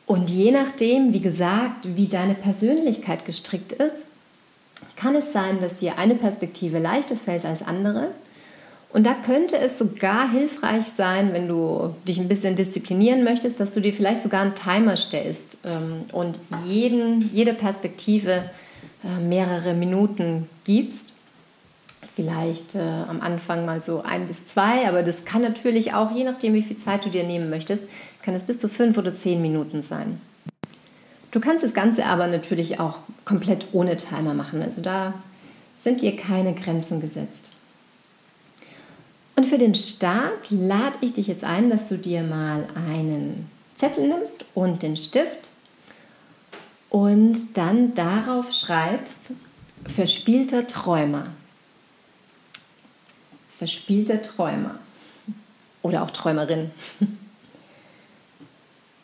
Und 0.05 0.29
je 0.29 0.51
nachdem, 0.51 1.13
wie 1.13 1.21
gesagt, 1.21 1.95
wie 1.95 2.07
deine 2.07 2.35
Persönlichkeit 2.35 3.25
gestrickt 3.25 3.73
ist, 3.73 4.05
kann 4.95 5.15
es 5.15 5.33
sein, 5.33 5.59
dass 5.61 5.75
dir 5.75 5.97
eine 5.97 6.15
Perspektive 6.15 6.79
leichter 6.79 7.15
fällt 7.15 7.45
als 7.45 7.63
andere. 7.63 8.11
Und 8.95 9.03
da 9.03 9.13
könnte 9.13 9.57
es 9.57 9.77
sogar 9.77 10.31
hilfreich 10.31 10.85
sein, 10.85 11.33
wenn 11.33 11.49
du 11.49 11.93
dich 12.07 12.17
ein 12.17 12.29
bisschen 12.29 12.55
disziplinieren 12.55 13.25
möchtest, 13.25 13.59
dass 13.59 13.73
du 13.73 13.81
dir 13.81 13.91
vielleicht 13.91 14.21
sogar 14.21 14.41
einen 14.41 14.55
Timer 14.55 14.95
stellst 14.95 15.57
ähm, 15.65 16.03
und 16.13 16.39
jeden, 16.63 17.29
jede 17.33 17.53
Perspektive 17.53 18.49
äh, 19.03 19.19
mehrere 19.19 19.73
Minuten 19.73 20.47
gibst. 20.63 21.13
Vielleicht 22.15 22.75
äh, 22.75 22.79
am 22.79 23.19
Anfang 23.19 23.65
mal 23.65 23.81
so 23.81 24.01
ein 24.01 24.27
bis 24.27 24.45
zwei, 24.45 24.87
aber 24.87 25.03
das 25.03 25.25
kann 25.25 25.41
natürlich 25.41 25.93
auch, 25.93 26.15
je 26.15 26.23
nachdem, 26.23 26.53
wie 26.53 26.63
viel 26.63 26.77
Zeit 26.77 27.03
du 27.03 27.09
dir 27.09 27.25
nehmen 27.25 27.49
möchtest, 27.49 27.89
kann 28.21 28.33
es 28.33 28.45
bis 28.45 28.59
zu 28.59 28.69
fünf 28.69 28.97
oder 28.97 29.13
zehn 29.13 29.41
Minuten 29.41 29.81
sein. 29.81 30.21
Du 31.31 31.41
kannst 31.41 31.65
das 31.65 31.73
Ganze 31.73 32.05
aber 32.05 32.27
natürlich 32.27 32.79
auch 32.79 32.99
komplett 33.25 33.67
ohne 33.73 33.97
Timer 33.97 34.33
machen. 34.33 34.63
Also 34.63 34.81
da 34.81 35.15
sind 35.75 36.01
dir 36.01 36.15
keine 36.15 36.53
Grenzen 36.53 37.01
gesetzt. 37.01 37.51
Und 39.35 39.45
für 39.45 39.57
den 39.57 39.75
Start 39.75 40.49
lade 40.49 40.97
ich 41.01 41.13
dich 41.13 41.27
jetzt 41.27 41.43
ein, 41.43 41.69
dass 41.69 41.87
du 41.87 41.97
dir 41.97 42.23
mal 42.23 42.67
einen 42.75 43.49
Zettel 43.75 44.07
nimmst 44.07 44.45
und 44.53 44.81
den 44.81 44.95
Stift 44.95 45.49
und 46.89 47.57
dann 47.57 47.93
darauf 47.93 48.53
schreibst 48.53 49.33
verspielter 49.85 50.65
Träumer. 50.67 51.27
Verspielter 53.49 54.21
Träumer 54.21 54.79
oder 55.81 56.03
auch 56.03 56.11
Träumerin. 56.11 56.71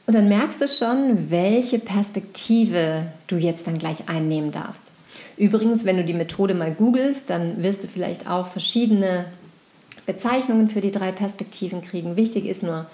Und 0.08 0.16
dann 0.16 0.28
merkst 0.28 0.60
du 0.60 0.68
schon, 0.68 1.30
welche 1.30 1.80
Perspektive 1.80 3.06
du 3.28 3.38
jetzt 3.38 3.68
dann 3.68 3.78
gleich 3.78 4.10
einnehmen 4.10 4.52
darfst. 4.52 4.92
Übrigens, 5.38 5.86
wenn 5.86 5.96
du 5.96 6.04
die 6.04 6.14
Methode 6.14 6.54
mal 6.54 6.74
googelst, 6.74 7.30
dann 7.30 7.64
wirst 7.64 7.84
du 7.84 7.88
vielleicht 7.88 8.30
auch 8.30 8.48
verschiedene 8.48 9.26
Bezeichnungen 10.12 10.70
für 10.70 10.82
die 10.82 10.92
drei 10.92 11.14
Perspektiven 11.14 11.82
kriegen. 11.82 12.18
Wichtig 12.18 12.46
ist 12.46 12.64
nur, 12.64 12.86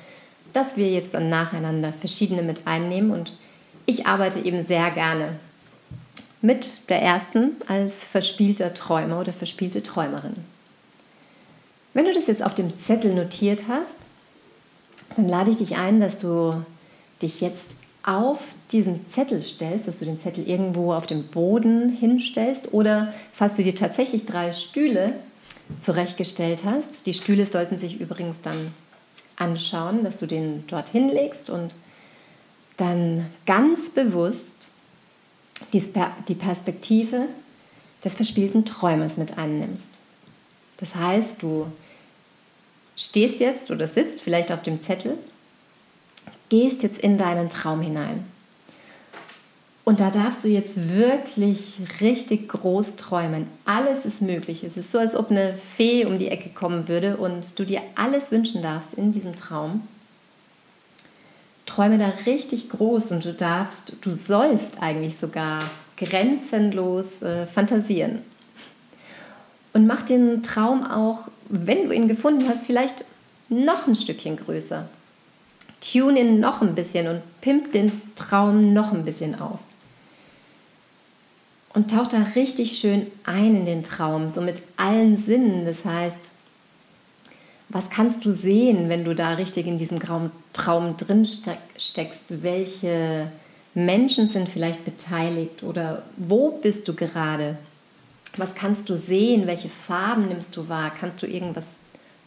dass 0.53 0.77
wir 0.77 0.89
jetzt 0.91 1.15
dann 1.15 1.29
nacheinander 1.29 1.91
verschiedene 1.91 2.43
mit 2.43 2.67
einnehmen 2.67 3.09
und 3.09 3.33
ich 3.88 4.05
arbeite 4.05 4.39
eben 4.39 4.67
sehr 4.67 4.91
gerne 4.91 5.39
mit 6.41 6.89
der 6.89 7.01
ersten 7.01 7.55
als 7.67 8.07
verspielter 8.07 8.74
Träumer 8.75 9.19
oder 9.19 9.33
verspielte 9.33 9.81
Träumerin. 9.81 10.36
Wenn 11.95 12.05
du 12.05 12.13
das 12.13 12.27
jetzt 12.27 12.43
auf 12.43 12.53
dem 12.53 12.77
Zettel 12.77 13.15
notiert 13.15 13.63
hast, 13.67 14.05
dann 15.15 15.27
lade 15.27 15.50
ich 15.50 15.57
dich 15.57 15.77
ein, 15.77 16.00
dass 16.00 16.19
du 16.19 16.63
dich 17.24 17.41
jetzt 17.41 17.77
auf 18.03 18.39
diesen 18.71 19.07
Zettel 19.09 19.41
stellst, 19.41 19.88
dass 19.88 20.00
du 20.00 20.05
den 20.05 20.19
Zettel 20.19 20.47
irgendwo 20.47 20.93
auf 20.93 21.07
dem 21.07 21.24
Boden 21.24 21.89
hinstellst 21.89 22.74
oder 22.74 23.12
falls 23.33 23.55
du 23.55 23.63
dir 23.63 23.74
tatsächlich 23.74 24.27
drei 24.27 24.53
Stühle 24.53 25.15
zurechtgestellt 25.79 26.63
hast. 26.65 27.05
Die 27.05 27.13
Stühle 27.13 27.45
sollten 27.45 27.77
sich 27.77 28.00
übrigens 28.00 28.41
dann 28.41 28.74
anschauen, 29.36 30.03
dass 30.03 30.19
du 30.19 30.25
den 30.25 30.65
dort 30.67 30.89
hinlegst 30.89 31.50
und 31.50 31.75
dann 32.77 33.27
ganz 33.45 33.89
bewusst 33.89 34.53
die 35.74 36.36
Perspektive 36.36 37.27
des 38.03 38.15
verspielten 38.15 38.65
Träumers 38.65 39.17
mit 39.17 39.38
einnimmst. 39.38 39.89
Das 40.77 40.95
heißt, 40.95 41.41
du 41.41 41.67
stehst 42.95 43.39
jetzt 43.39 43.71
oder 43.71 43.88
sitzt 43.88 44.21
vielleicht 44.21 44.51
auf 44.51 44.62
dem 44.62 44.81
Zettel 44.81 45.17
gehst 46.50 46.83
jetzt 46.83 47.00
in 47.00 47.17
deinen 47.17 47.50
Traum 47.50 47.81
hinein. 47.81 48.25
Und 49.88 50.01
da 50.01 50.10
darfst 50.10 50.44
du 50.44 50.50
jetzt 50.50 50.89
wirklich 50.89 51.77
richtig 52.01 52.50
groß 52.50 52.98
träumen. 52.98 53.48
Alles 53.63 54.06
ist 54.06 54.22
möglich. 54.22 54.65
Es 54.65 54.75
ist 54.75 54.91
so, 54.91 55.00
als 55.00 55.15
ob 55.15 55.32
eine 55.32 55.53
Fee 55.53 56.03
um 56.03 56.20
die 56.20 56.27
Ecke 56.27 56.50
kommen 56.50 56.89
würde 56.89 57.15
und 57.15 57.58
du 57.58 57.63
dir 57.63 57.79
alles 57.96 58.29
wünschen 58.29 58.62
darfst 58.62 58.96
in 58.96 59.13
diesem 59.13 59.38
Traum. 59.38 59.88
Träume 61.65 61.98
da 62.00 62.12
richtig 62.25 62.70
groß 62.70 63.12
und 63.12 63.24
du 63.24 63.34
darfst, 63.34 64.06
du 64.06 64.12
sollst 64.12 64.82
eigentlich 64.82 65.17
sogar 65.17 65.63
grenzenlos 65.96 67.22
äh, 67.22 67.46
fantasieren. 67.46 68.20
Und 69.72 69.88
mach 69.88 70.01
den 70.01 70.44
Traum 70.44 70.84
auch, 70.84 71.29
wenn 71.48 71.88
du 71.88 71.96
ihn 71.96 72.10
gefunden 72.10 72.50
hast, 72.50 72.65
vielleicht 72.65 73.06
noch 73.48 73.88
ein 73.88 73.96
Stückchen 73.96 74.36
größer 74.36 74.86
tune 75.79 76.20
ihn 76.20 76.39
noch 76.39 76.62
ein 76.62 76.75
bisschen 76.75 77.08
und 77.08 77.22
pimp 77.41 77.72
den 77.72 78.01
Traum 78.15 78.74
noch 78.74 78.94
ein 78.94 79.06
bisschen 79.06 79.39
auf. 79.39 79.60
Und 81.77 81.91
taucht 81.91 82.13
da 82.13 82.25
richtig 82.36 82.79
schön 82.79 83.05
ein 83.24 83.55
in 83.55 83.65
den 83.67 83.84
Traum, 83.84 84.31
so 84.31 84.41
mit 84.41 84.63
allen 84.77 85.15
Sinnen. 85.15 85.63
Das 85.63 85.86
heißt, 85.86 86.31
was 87.69 87.91
kannst 87.91 88.25
du 88.25 88.31
sehen, 88.31 88.89
wenn 88.89 89.05
du 89.05 89.13
da 89.13 89.34
richtig 89.34 89.67
in 89.67 89.77
diesem 89.77 90.00
Traum 90.53 90.98
drin 90.98 91.24
steckst? 91.24 92.41
Welche 92.41 93.31
Menschen 93.75 94.27
sind 94.27 94.50
vielleicht 94.50 94.86
beteiligt 94.86 95.62
oder 95.62 96.01
wo 96.17 96.50
bist 96.50 96.88
du 96.88 96.96
gerade? 96.96 97.60
Was 98.38 98.55
kannst 98.55 98.89
du 98.89 98.98
sehen? 98.98 99.46
Welche 99.46 99.69
Farben 99.69 100.29
nimmst 100.29 100.57
du 100.57 100.69
wahr? 100.69 100.91
Kannst 101.00 101.22
du 101.22 101.27
irgendwas 101.27 101.75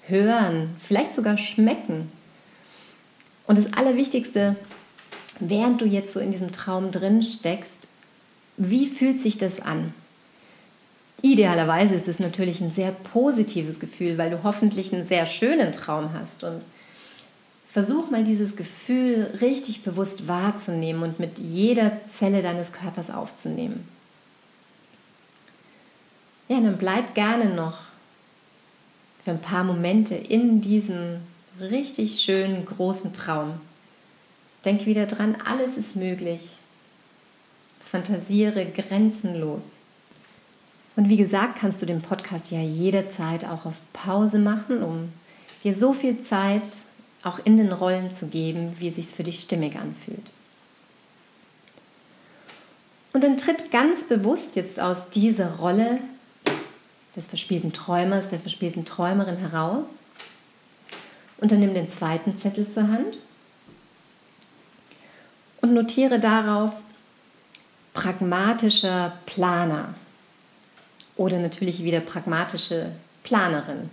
hören? 0.07 0.77
Vielleicht 0.79 1.13
sogar 1.13 1.37
schmecken? 1.37 2.13
Und 3.49 3.59
das 3.59 3.73
Allerwichtigste, 3.73 4.55
während 5.41 5.81
du 5.81 5.87
jetzt 5.87 6.13
so 6.13 6.21
in 6.21 6.31
diesem 6.31 6.53
Traum 6.53 6.93
drin 6.93 7.25
steckst, 7.25 7.89
wie 8.63 8.87
fühlt 8.87 9.19
sich 9.19 9.39
das 9.39 9.59
an? 9.59 9.95
Idealerweise 11.23 11.95
ist 11.95 12.09
es 12.09 12.19
natürlich 12.19 12.61
ein 12.61 12.71
sehr 12.71 12.91
positives 12.91 13.81
Gefühl, 13.81 14.19
weil 14.19 14.31
du 14.31 14.43
hoffentlich 14.43 14.93
einen 14.93 15.05
sehr 15.05 15.25
schönen 15.25 15.73
Traum 15.73 16.13
hast. 16.13 16.45
Und 16.45 16.61
versuch 17.67 18.11
mal 18.11 18.23
dieses 18.23 18.57
Gefühl 18.57 19.31
richtig 19.41 19.83
bewusst 19.83 20.29
wahrzunehmen 20.29 21.03
und 21.03 21.19
mit 21.19 21.39
jeder 21.39 22.05
Zelle 22.07 22.43
deines 22.43 22.73
Körpers 22.73 23.11
aufzunehmen. 23.11 23.89
Ja, 26.49 26.61
dann 26.61 26.77
bleib 26.77 27.15
gerne 27.15 27.55
noch 27.55 27.79
für 29.25 29.31
ein 29.31 29.41
paar 29.41 29.65
Momente 29.65 30.15
in 30.15 30.61
diesem 30.61 31.21
richtig 31.61 32.21
schönen 32.21 32.67
großen 32.67 33.15
Traum. 33.15 33.55
Denk 34.67 34.85
wieder 34.85 35.07
dran, 35.07 35.37
alles 35.47 35.79
ist 35.79 35.97
möglich. 35.97 36.59
Fantasiere 37.91 38.67
grenzenlos. 38.67 39.71
Und 40.95 41.09
wie 41.09 41.17
gesagt, 41.17 41.59
kannst 41.59 41.83
du 41.83 41.87
den 41.87 42.03
Podcast 42.03 42.51
ja 42.51 42.61
jederzeit 42.61 43.45
auch 43.45 43.65
auf 43.65 43.77
Pause 43.93 44.39
machen, 44.39 44.83
um 44.83 45.13
dir 45.65 45.75
so 45.75 45.93
viel 45.93 46.23
Zeit 46.23 46.63
auch 47.25 47.41
in 47.45 47.57
den 47.57 47.73
Rollen 47.73 48.15
zu 48.15 48.29
geben, 48.29 48.77
wie 48.79 48.89
es 48.89 48.97
sich 48.97 49.07
für 49.07 49.25
dich 49.25 49.41
stimmig 49.41 49.77
anfühlt. 49.77 50.31
Und 53.13 53.25
dann 53.25 53.37
tritt 53.37 53.73
ganz 53.73 54.05
bewusst 54.05 54.55
jetzt 54.55 54.79
aus 54.79 55.11
dieser 55.11 55.57
Rolle 55.57 55.99
des 57.17 57.27
verspielten 57.27 57.73
Träumers, 57.73 58.29
der 58.29 58.39
verspielten 58.39 58.85
Träumerin 58.85 59.39
heraus 59.39 59.89
und 61.39 61.51
dann 61.51 61.59
nimm 61.59 61.75
den 61.75 61.89
zweiten 61.89 62.37
Zettel 62.37 62.69
zur 62.69 62.87
Hand 62.89 63.19
und 65.61 65.75
notiere 65.75 66.21
darauf 66.21 66.73
pragmatischer 67.93 69.13
Planer 69.27 69.95
oder 71.17 71.39
natürlich 71.39 71.83
wieder 71.83 72.01
pragmatische 72.01 72.93
Planerin. 73.23 73.91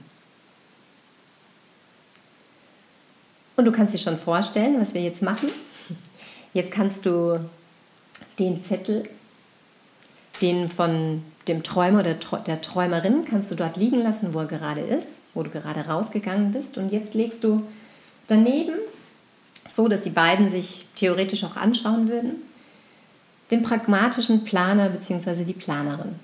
Und 3.56 3.66
du 3.66 3.72
kannst 3.72 3.94
dir 3.94 4.00
schon 4.00 4.18
vorstellen, 4.18 4.80
was 4.80 4.94
wir 4.94 5.02
jetzt 5.02 5.22
machen. 5.22 5.50
Jetzt 6.54 6.72
kannst 6.72 7.06
du 7.06 7.40
den 8.40 8.62
Zettel, 8.62 9.10
den 10.42 10.68
von 10.68 11.24
dem 11.48 11.64
Träumer 11.64 12.02
oder 12.02 12.14
der 12.14 12.62
Träumerin 12.62 13.26
kannst 13.26 13.52
du 13.52 13.56
dort 13.56 13.78
liegen 13.78 14.00
lassen, 14.02 14.34
wo 14.34 14.40
er 14.40 14.46
gerade 14.46 14.82
ist, 14.82 15.20
wo 15.34 15.44
du 15.44 15.50
gerade 15.50 15.82
rausgegangen 15.82 16.52
bist. 16.52 16.78
Und 16.78 16.92
jetzt 16.92 17.14
legst 17.14 17.44
du 17.44 17.64
daneben, 18.28 18.76
so 19.68 19.88
dass 19.88 20.02
die 20.02 20.12
beiden 20.12 20.50
sich 20.50 20.86
theoretisch 20.96 21.44
auch 21.44 21.56
anschauen 21.56 22.08
würden, 22.08 22.36
den 23.52 23.64
pragmatischen 23.64 24.44
Planer 24.44 24.90
bzw. 24.90 25.44
die 25.44 25.54
Planerin. 25.54 26.20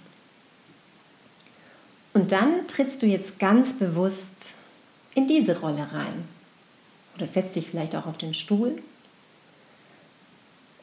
Und 2.13 2.31
dann 2.31 2.67
trittst 2.67 3.01
du 3.01 3.07
jetzt 3.07 3.39
ganz 3.39 3.73
bewusst 3.73 4.55
in 5.15 5.27
diese 5.27 5.59
Rolle 5.59 5.87
rein. 5.91 6.27
Oder 7.15 7.27
setzt 7.27 7.55
dich 7.55 7.67
vielleicht 7.67 7.95
auch 7.95 8.05
auf 8.05 8.17
den 8.17 8.33
Stuhl. 8.33 8.81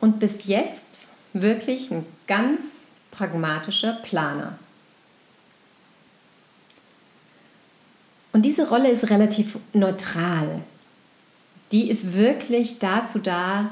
Und 0.01 0.19
bist 0.19 0.47
jetzt 0.47 1.11
wirklich 1.33 1.91
ein 1.91 2.07
ganz 2.27 2.89
pragmatischer 3.11 3.95
Planer. 4.03 4.59
Und 8.33 8.43
diese 8.43 8.69
Rolle 8.69 8.91
ist 8.91 9.11
relativ 9.11 9.59
neutral. 9.73 10.63
Die 11.73 11.91
ist 11.91 12.15
wirklich 12.15 12.79
dazu 12.79 13.19
da, 13.19 13.71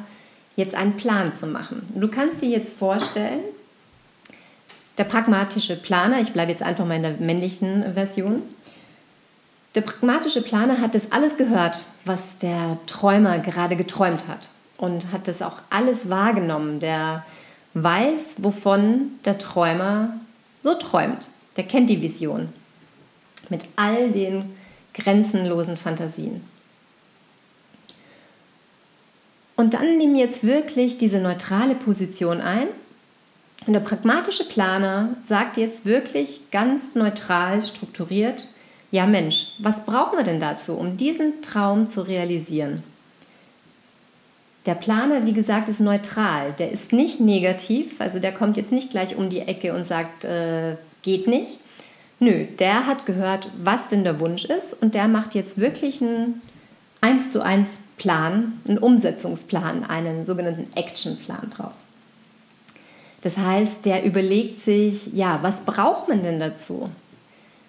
jetzt 0.58 0.74
einen 0.74 0.96
Plan 0.96 1.32
zu 1.34 1.46
machen. 1.46 1.86
Du 1.94 2.08
kannst 2.08 2.42
dir 2.42 2.48
jetzt 2.48 2.76
vorstellen, 2.76 3.40
der 4.98 5.04
pragmatische 5.04 5.76
Planer, 5.76 6.20
ich 6.20 6.32
bleibe 6.32 6.50
jetzt 6.50 6.64
einfach 6.64 6.84
mal 6.84 6.96
in 6.96 7.04
der 7.04 7.12
männlichen 7.12 7.94
Version, 7.94 8.42
der 9.76 9.82
pragmatische 9.82 10.42
Planer 10.42 10.80
hat 10.80 10.96
das 10.96 11.12
alles 11.12 11.36
gehört, 11.36 11.84
was 12.04 12.38
der 12.38 12.78
Träumer 12.86 13.38
gerade 13.38 13.76
geträumt 13.76 14.26
hat 14.26 14.50
und 14.76 15.12
hat 15.12 15.28
das 15.28 15.42
auch 15.42 15.58
alles 15.70 16.10
wahrgenommen. 16.10 16.80
Der 16.80 17.24
weiß, 17.74 18.36
wovon 18.38 19.12
der 19.24 19.38
Träumer 19.38 20.14
so 20.64 20.74
träumt. 20.74 21.28
Der 21.56 21.64
kennt 21.64 21.88
die 21.88 22.02
Vision 22.02 22.48
mit 23.48 23.68
all 23.76 24.10
den 24.10 24.50
grenzenlosen 24.92 25.76
Fantasien. 25.76 26.42
Und 29.58 29.74
dann 29.74 29.98
nimm 29.98 30.14
jetzt 30.14 30.46
wirklich 30.46 30.98
diese 30.98 31.18
neutrale 31.18 31.74
Position 31.74 32.40
ein. 32.40 32.68
Und 33.66 33.72
der 33.72 33.80
pragmatische 33.80 34.44
Planer 34.44 35.16
sagt 35.20 35.56
jetzt 35.56 35.84
wirklich 35.84 36.52
ganz 36.52 36.94
neutral, 36.94 37.60
strukturiert, 37.66 38.46
ja 38.92 39.04
Mensch, 39.04 39.54
was 39.58 39.84
brauchen 39.84 40.16
wir 40.16 40.22
denn 40.22 40.38
dazu, 40.38 40.74
um 40.74 40.96
diesen 40.96 41.42
Traum 41.42 41.88
zu 41.88 42.02
realisieren? 42.02 42.80
Der 44.64 44.76
Planer, 44.76 45.26
wie 45.26 45.32
gesagt, 45.32 45.68
ist 45.68 45.80
neutral. 45.80 46.54
Der 46.60 46.70
ist 46.70 46.92
nicht 46.92 47.18
negativ, 47.18 48.00
also 48.00 48.20
der 48.20 48.30
kommt 48.30 48.56
jetzt 48.58 48.70
nicht 48.70 48.90
gleich 48.90 49.16
um 49.16 49.28
die 49.28 49.40
Ecke 49.40 49.74
und 49.74 49.84
sagt, 49.84 50.24
äh, 50.24 50.76
geht 51.02 51.26
nicht. 51.26 51.58
Nö, 52.20 52.44
der 52.60 52.86
hat 52.86 53.06
gehört, 53.06 53.48
was 53.58 53.88
denn 53.88 54.04
der 54.04 54.20
Wunsch 54.20 54.44
ist 54.44 54.80
und 54.80 54.94
der 54.94 55.08
macht 55.08 55.34
jetzt 55.34 55.58
wirklich 55.58 56.00
einen 56.00 56.40
1 57.00 57.30
zu 57.30 57.42
1 57.42 57.80
Plan, 57.96 58.60
einen 58.66 58.78
Umsetzungsplan, 58.78 59.84
einen 59.84 60.26
sogenannten 60.26 60.68
Actionplan 60.76 61.50
draus. 61.50 61.86
Das 63.22 63.36
heißt, 63.36 63.84
der 63.84 64.04
überlegt 64.04 64.60
sich, 64.60 65.12
ja, 65.12 65.38
was 65.42 65.62
braucht 65.62 66.08
man 66.08 66.22
denn 66.22 66.38
dazu? 66.38 66.90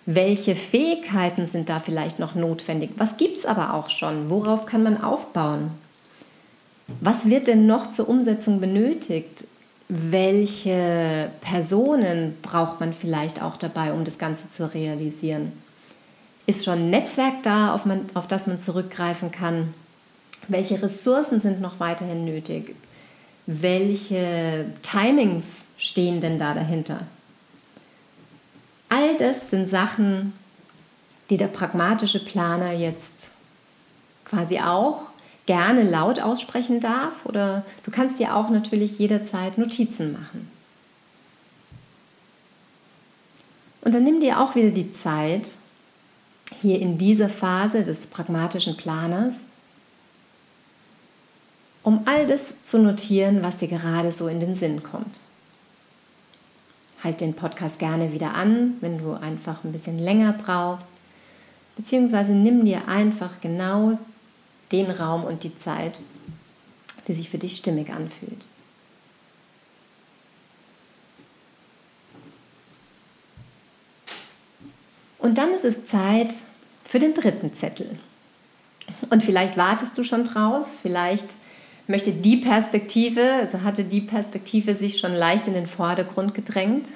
Welche 0.05 0.55
Fähigkeiten 0.55 1.48
sind 1.48 1.69
da 1.69 1.79
vielleicht 1.79 2.19
noch 2.19 2.36
notwendig? 2.36 2.91
Was 2.98 3.17
gibt 3.17 3.38
es 3.38 3.45
aber 3.45 3.74
auch 3.74 3.89
schon? 3.89 4.29
Worauf 4.29 4.65
kann 4.65 4.83
man 4.83 5.01
aufbauen? 5.01 5.71
Was 7.01 7.29
wird 7.29 7.48
denn 7.48 7.67
noch 7.67 7.91
zur 7.91 8.09
Umsetzung 8.09 8.59
benötigt? 8.59 9.45
Welche 9.88 11.29
Personen 11.41 12.38
braucht 12.41 12.79
man 12.79 12.93
vielleicht 12.93 13.41
auch 13.41 13.57
dabei, 13.57 13.93
um 13.93 14.05
das 14.05 14.17
Ganze 14.17 14.50
zu 14.50 14.71
realisieren? 14.71 15.51
Ist 16.49 16.65
schon 16.65 16.79
ein 16.79 16.89
Netzwerk 16.89 17.43
da, 17.43 17.75
auf, 17.75 17.85
man, 17.85 18.07
auf 18.15 18.27
das 18.27 18.47
man 18.47 18.59
zurückgreifen 18.59 19.29
kann? 19.29 19.71
Welche 20.47 20.81
Ressourcen 20.81 21.39
sind 21.39 21.61
noch 21.61 21.79
weiterhin 21.79 22.25
nötig? 22.25 22.75
Welche 23.45 24.65
Timings 24.81 25.65
stehen 25.77 26.21
denn 26.21 26.39
da 26.39 26.55
dahinter? 26.55 27.01
All 28.89 29.15
das 29.17 29.51
sind 29.51 29.67
Sachen, 29.67 30.33
die 31.29 31.37
der 31.37 31.49
pragmatische 31.49 32.25
Planer 32.25 32.71
jetzt 32.71 33.29
quasi 34.25 34.59
auch 34.59 35.01
gerne 35.45 35.83
laut 35.83 36.19
aussprechen 36.19 36.79
darf 36.79 37.27
oder 37.27 37.63
du 37.83 37.91
kannst 37.91 38.19
dir 38.19 38.35
auch 38.35 38.49
natürlich 38.49 38.97
jederzeit 38.97 39.59
Notizen 39.59 40.13
machen. 40.13 40.49
Und 43.81 43.93
dann 43.93 44.03
nimm 44.03 44.19
dir 44.19 44.39
auch 44.39 44.55
wieder 44.55 44.71
die 44.71 44.91
Zeit, 44.91 45.47
hier 46.61 46.79
in 46.79 46.97
dieser 46.97 47.29
Phase 47.29 47.84
des 47.84 48.07
pragmatischen 48.07 48.75
Planers, 48.75 49.36
um 51.84 52.01
all 52.05 52.27
das 52.27 52.62
zu 52.63 52.79
notieren, 52.79 53.41
was 53.43 53.57
dir 53.57 53.67
gerade 53.67 54.12
so 54.12 54.27
in 54.27 54.39
den 54.39 54.55
Sinn 54.55 54.84
kommt. 54.84 55.19
Halt 57.03 57.21
den 57.21 57.34
Podcast 57.34 57.79
gerne 57.79 58.12
wieder 58.12 58.34
an, 58.34 58.75
wenn 58.81 58.97
du 58.97 59.13
einfach 59.13 59.63
ein 59.63 59.71
bisschen 59.71 59.99
länger 59.99 60.34
brauchst, 60.34 60.89
beziehungsweise 61.77 62.34
nimm 62.34 62.65
dir 62.65 62.88
einfach 62.89 63.39
genau 63.39 63.97
den 64.73 64.91
Raum 64.91 65.23
und 65.23 65.43
die 65.43 65.57
Zeit, 65.57 65.99
die 67.07 67.13
sich 67.13 67.29
für 67.29 67.38
dich 67.38 67.57
stimmig 67.57 67.91
anfühlt. 67.91 68.45
Und 75.19 75.38
dann 75.38 75.51
ist 75.53 75.65
es 75.65 75.86
Zeit 75.86 76.34
für 76.89 76.97
den 76.97 77.13
dritten 77.13 77.54
Zettel. 77.54 77.88
Und 79.12 79.23
vielleicht 79.23 79.58
wartest 79.58 79.95
du 79.95 80.04
schon 80.04 80.25
drauf, 80.25 80.67
vielleicht 80.82 81.36
möchte 81.86 82.12
die 82.12 82.38
Perspektive, 82.38 83.34
also 83.34 83.62
hatte 83.62 83.84
die 83.84 84.02
Perspektive 84.02 84.73
sich 84.73 84.97
schon 84.97 85.13
leicht 85.13 85.45
in 85.45 85.54
den 85.54 85.67
Vordergrund 85.67 86.34
gedrängt. 86.34 86.89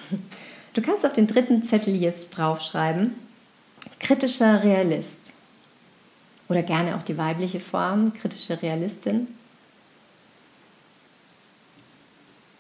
Du 0.74 0.82
kannst 0.82 1.06
auf 1.06 1.14
den 1.14 1.28
dritten 1.28 1.62
Zettel 1.62 1.96
jetzt 1.96 2.32
draufschreiben, 2.32 3.14
kritischer 4.00 4.64
Realist. 4.64 5.34
Oder 6.50 6.64
gerne 6.64 6.96
auch 6.96 7.04
die 7.04 7.20
weibliche 7.20 7.60
Form, 7.60 8.14
kritische 8.14 8.64
Realistin. 8.64 9.28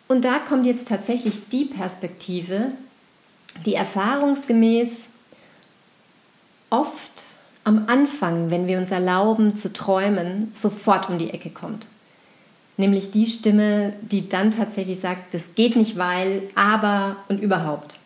Und 0.08 0.24
da 0.24 0.38
kommt 0.38 0.68
jetzt 0.68 0.88
tatsächlich 0.88 1.50
die 1.50 1.66
Perspektive, 1.66 2.74
die 3.66 3.74
erfahrungsgemäß 3.74 5.08
oft 6.74 7.23
am 7.64 7.86
Anfang, 7.88 8.52
wenn 8.52 8.68
wir 8.68 8.78
uns 8.78 8.92
erlauben 8.92 9.58
zu 9.58 9.72
träumen, 9.72 10.52
sofort 10.54 11.10
um 11.10 11.18
die 11.18 11.30
Ecke 11.30 11.50
kommt. 11.50 11.88
Nämlich 12.76 13.12
die 13.12 13.28
Stimme, 13.28 13.94
die 14.02 14.28
dann 14.28 14.52
tatsächlich 14.52 15.00
sagt, 15.00 15.34
das 15.34 15.56
geht 15.56 15.76
nicht, 15.76 15.98
weil, 15.98 16.44
aber 16.56 17.18
und 17.30 17.40
überhaupt. 17.40 18.00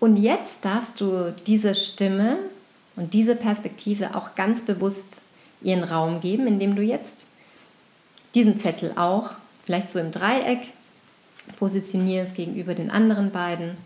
Und 0.00 0.16
jetzt 0.16 0.64
darfst 0.64 1.00
du 1.00 1.34
dieser 1.46 1.74
Stimme 1.74 2.38
und 2.96 3.14
diese 3.14 3.36
Perspektive 3.36 4.14
auch 4.16 4.34
ganz 4.34 4.62
bewusst 4.66 5.22
ihren 5.62 5.84
Raum 5.84 6.20
geben, 6.20 6.46
indem 6.46 6.76
du 6.76 6.82
jetzt 6.82 7.28
diesen 8.34 8.58
Zettel 8.58 8.92
auch 8.96 9.30
vielleicht 9.62 9.88
so 9.88 9.98
im 9.98 10.10
Dreieck 10.10 10.72
positionierst 11.58 12.34
gegenüber 12.34 12.74
den 12.74 12.90
anderen 12.90 13.30
beiden 13.30 13.76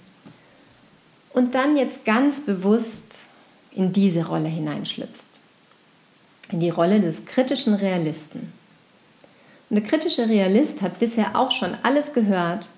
und 1.33 1.55
dann 1.55 1.77
jetzt 1.77 2.05
ganz 2.05 2.41
bewusst 2.41 3.28
in 3.79 3.93
diese 3.93 4.27
Rolle 4.27 4.49
hineinschlüpft. 4.49 5.27
In 6.51 6.59
die 6.59 6.71
Rolle 6.71 7.01
des 7.01 7.27
kritischen 7.27 7.75
Realisten. 7.75 8.53
Und 9.71 9.77
der 9.77 9.85
kritische 9.85 10.29
Realist 10.29 10.83
hat 10.83 10.99
bisher 10.99 11.37
auch 11.37 11.53
schon 11.53 11.77
alles 11.85 12.13
gehört, 12.13 12.71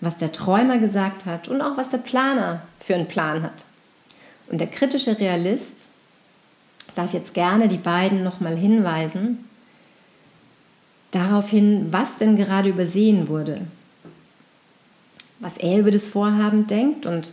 was 0.00 0.16
der 0.16 0.32
Träumer 0.32 0.78
gesagt 0.78 1.26
hat 1.26 1.46
und 1.46 1.62
auch 1.62 1.76
was 1.76 1.90
der 1.90 1.98
Planer 1.98 2.62
für 2.80 2.96
einen 2.96 3.06
Plan 3.06 3.44
hat. 3.44 3.64
Und 4.48 4.60
der 4.60 4.66
kritische 4.66 5.18
Realist 5.20 5.90
darf 6.96 7.12
jetzt 7.12 7.34
gerne 7.34 7.68
die 7.68 7.78
beiden 7.78 8.24
nochmal 8.24 8.56
hinweisen 8.56 9.48
darauf 11.12 11.50
hin, 11.50 11.88
was 11.90 12.16
denn 12.16 12.36
gerade 12.36 12.70
übersehen 12.70 13.28
wurde, 13.28 13.60
was 15.38 15.56
er 15.56 15.78
über 15.78 15.92
das 15.92 16.08
Vorhaben 16.08 16.66
denkt 16.66 17.06
und 17.06 17.32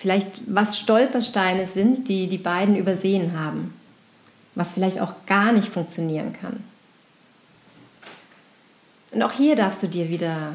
vielleicht 0.00 0.42
was 0.46 0.78
Stolpersteine 0.78 1.66
sind, 1.66 2.08
die 2.08 2.26
die 2.26 2.38
beiden 2.38 2.74
übersehen 2.74 3.38
haben, 3.38 3.74
was 4.54 4.72
vielleicht 4.72 4.98
auch 4.98 5.12
gar 5.26 5.52
nicht 5.52 5.68
funktionieren 5.68 6.32
kann. 6.32 6.64
Und 9.10 9.22
auch 9.22 9.32
hier 9.32 9.56
darfst 9.56 9.82
du 9.82 9.88
dir 9.88 10.08
wieder 10.08 10.54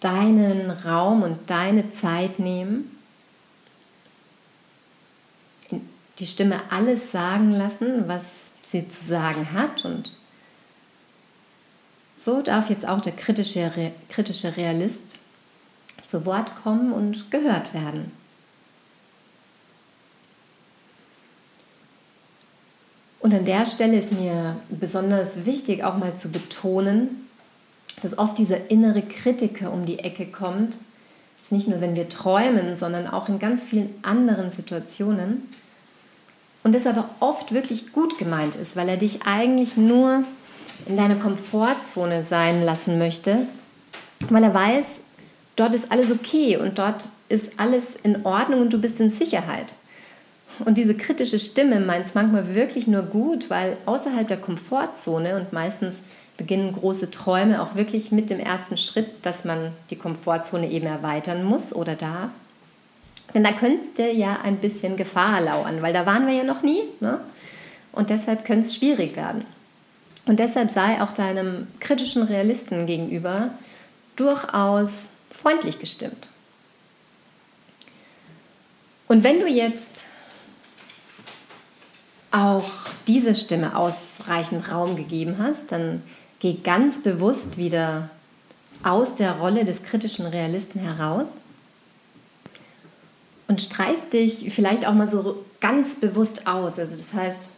deinen 0.00 0.70
Raum 0.70 1.22
und 1.22 1.50
deine 1.50 1.90
Zeit 1.90 2.38
nehmen, 2.38 2.90
die 6.18 6.26
Stimme 6.26 6.58
alles 6.70 7.10
sagen 7.10 7.50
lassen, 7.50 8.08
was 8.08 8.52
sie 8.62 8.88
zu 8.88 9.04
sagen 9.04 9.52
hat 9.52 9.84
und 9.84 10.16
so 12.16 12.40
darf 12.40 12.70
jetzt 12.70 12.88
auch 12.88 13.02
der 13.02 13.12
kritische, 13.12 13.92
kritische 14.08 14.56
Realist 14.56 15.18
zu 16.06 16.24
Wort 16.24 16.62
kommen 16.62 16.94
und 16.94 17.30
gehört 17.30 17.74
werden. 17.74 18.23
Und 23.24 23.32
an 23.32 23.46
der 23.46 23.64
Stelle 23.64 23.96
ist 23.96 24.12
mir 24.12 24.56
besonders 24.68 25.46
wichtig, 25.46 25.82
auch 25.82 25.96
mal 25.96 26.14
zu 26.14 26.28
betonen, 26.28 27.26
dass 28.02 28.18
oft 28.18 28.36
dieser 28.36 28.70
innere 28.70 29.00
Kritiker 29.00 29.72
um 29.72 29.86
die 29.86 30.00
Ecke 30.00 30.26
kommt. 30.26 30.74
Das 31.38 31.46
ist 31.46 31.52
nicht 31.52 31.66
nur, 31.66 31.80
wenn 31.80 31.96
wir 31.96 32.10
träumen, 32.10 32.76
sondern 32.76 33.06
auch 33.06 33.30
in 33.30 33.38
ganz 33.38 33.64
vielen 33.64 33.94
anderen 34.02 34.50
Situationen. 34.50 35.48
Und 36.64 36.74
das 36.74 36.86
aber 36.86 37.08
oft 37.20 37.54
wirklich 37.54 37.94
gut 37.94 38.18
gemeint 38.18 38.56
ist, 38.56 38.76
weil 38.76 38.90
er 38.90 38.98
dich 38.98 39.20
eigentlich 39.24 39.78
nur 39.78 40.24
in 40.84 40.98
deiner 40.98 41.16
Komfortzone 41.16 42.22
sein 42.22 42.62
lassen 42.62 42.98
möchte, 42.98 43.46
weil 44.28 44.44
er 44.44 44.52
weiß, 44.52 45.00
dort 45.56 45.74
ist 45.74 45.90
alles 45.90 46.12
okay 46.12 46.58
und 46.58 46.78
dort 46.78 47.08
ist 47.30 47.52
alles 47.56 47.96
in 48.02 48.26
Ordnung 48.26 48.60
und 48.60 48.72
du 48.74 48.78
bist 48.78 49.00
in 49.00 49.08
Sicherheit. 49.08 49.76
Und 50.64 50.78
diese 50.78 50.96
kritische 50.96 51.38
Stimme 51.38 51.80
meint 51.80 52.06
es 52.06 52.14
manchmal 52.14 52.54
wirklich 52.54 52.86
nur 52.86 53.02
gut, 53.02 53.50
weil 53.50 53.76
außerhalb 53.86 54.28
der 54.28 54.36
Komfortzone 54.36 55.36
und 55.36 55.52
meistens 55.52 56.02
beginnen 56.36 56.72
große 56.72 57.10
Träume 57.10 57.62
auch 57.62 57.74
wirklich 57.74 58.12
mit 58.12 58.30
dem 58.30 58.40
ersten 58.40 58.76
Schritt, 58.76 59.08
dass 59.22 59.44
man 59.44 59.72
die 59.90 59.96
Komfortzone 59.96 60.70
eben 60.70 60.86
erweitern 60.86 61.44
muss 61.44 61.74
oder 61.74 61.94
darf. 61.94 62.30
Denn 63.34 63.44
da 63.44 63.52
könnte 63.52 64.10
ja 64.10 64.40
ein 64.42 64.58
bisschen 64.58 64.96
Gefahr 64.96 65.40
lauern, 65.40 65.82
weil 65.82 65.92
da 65.92 66.06
waren 66.06 66.26
wir 66.26 66.34
ja 66.34 66.44
noch 66.44 66.62
nie. 66.62 66.82
Ne? 67.00 67.20
Und 67.92 68.10
deshalb 68.10 68.44
könnte 68.44 68.66
es 68.66 68.74
schwierig 68.74 69.16
werden. 69.16 69.44
Und 70.26 70.38
deshalb 70.40 70.70
sei 70.70 71.02
auch 71.02 71.12
deinem 71.12 71.66
kritischen 71.80 72.22
Realisten 72.22 72.86
gegenüber 72.86 73.50
durchaus 74.16 75.08
freundlich 75.30 75.78
gestimmt. 75.78 76.30
Und 79.06 79.22
wenn 79.22 79.40
du 79.40 79.46
jetzt 79.46 80.06
auch 82.34 82.68
diese 83.06 83.34
Stimme 83.34 83.76
ausreichend 83.76 84.70
Raum 84.70 84.96
gegeben 84.96 85.36
hast, 85.38 85.70
dann 85.70 86.02
geh 86.40 86.54
ganz 86.54 87.02
bewusst 87.02 87.56
wieder 87.56 88.10
aus 88.82 89.14
der 89.14 89.38
Rolle 89.38 89.64
des 89.64 89.84
kritischen 89.84 90.26
Realisten 90.26 90.80
heraus 90.80 91.28
und 93.46 93.60
streif 93.60 94.10
dich 94.10 94.52
vielleicht 94.52 94.86
auch 94.86 94.94
mal 94.94 95.08
so 95.08 95.44
ganz 95.60 95.96
bewusst 95.96 96.46
aus. 96.46 96.78
Also 96.78 96.96
das 96.96 97.12
heißt, 97.12 97.50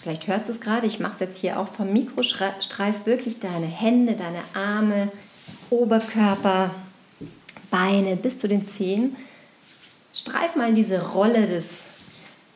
vielleicht 0.00 0.26
hörst 0.26 0.48
du 0.48 0.52
es 0.52 0.60
gerade, 0.60 0.86
ich 0.86 1.00
mache 1.00 1.14
es 1.14 1.20
jetzt 1.20 1.38
hier 1.38 1.58
auch 1.58 1.68
vom 1.68 1.92
Mikro, 1.92 2.22
streif 2.22 3.06
wirklich 3.06 3.40
deine 3.40 3.66
Hände, 3.66 4.14
deine 4.14 4.42
Arme, 4.54 5.10
Oberkörper, 5.70 6.70
Beine 7.70 8.16
bis 8.16 8.38
zu 8.38 8.46
den 8.46 8.66
Zehen. 8.66 9.16
Streif 10.12 10.54
mal 10.54 10.74
diese 10.74 11.02
Rolle 11.12 11.46
des 11.46 11.84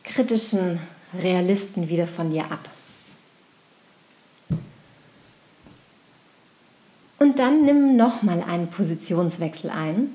kritischen 0.03 0.79
Realisten 1.13 1.89
wieder 1.89 2.07
von 2.07 2.31
dir 2.31 2.45
ab. 2.45 2.69
Und 7.19 7.39
dann 7.39 7.65
nimm 7.65 7.95
nochmal 7.95 8.41
einen 8.41 8.67
Positionswechsel 8.69 9.69
ein 9.69 10.09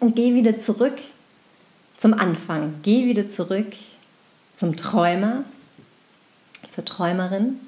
und 0.00 0.16
geh 0.16 0.34
wieder 0.34 0.58
zurück 0.58 0.98
zum 1.96 2.14
Anfang. 2.14 2.74
Geh 2.82 3.06
wieder 3.06 3.28
zurück 3.28 3.74
zum 4.56 4.76
Träumer, 4.76 5.44
zur 6.68 6.84
Träumerin. 6.84 7.60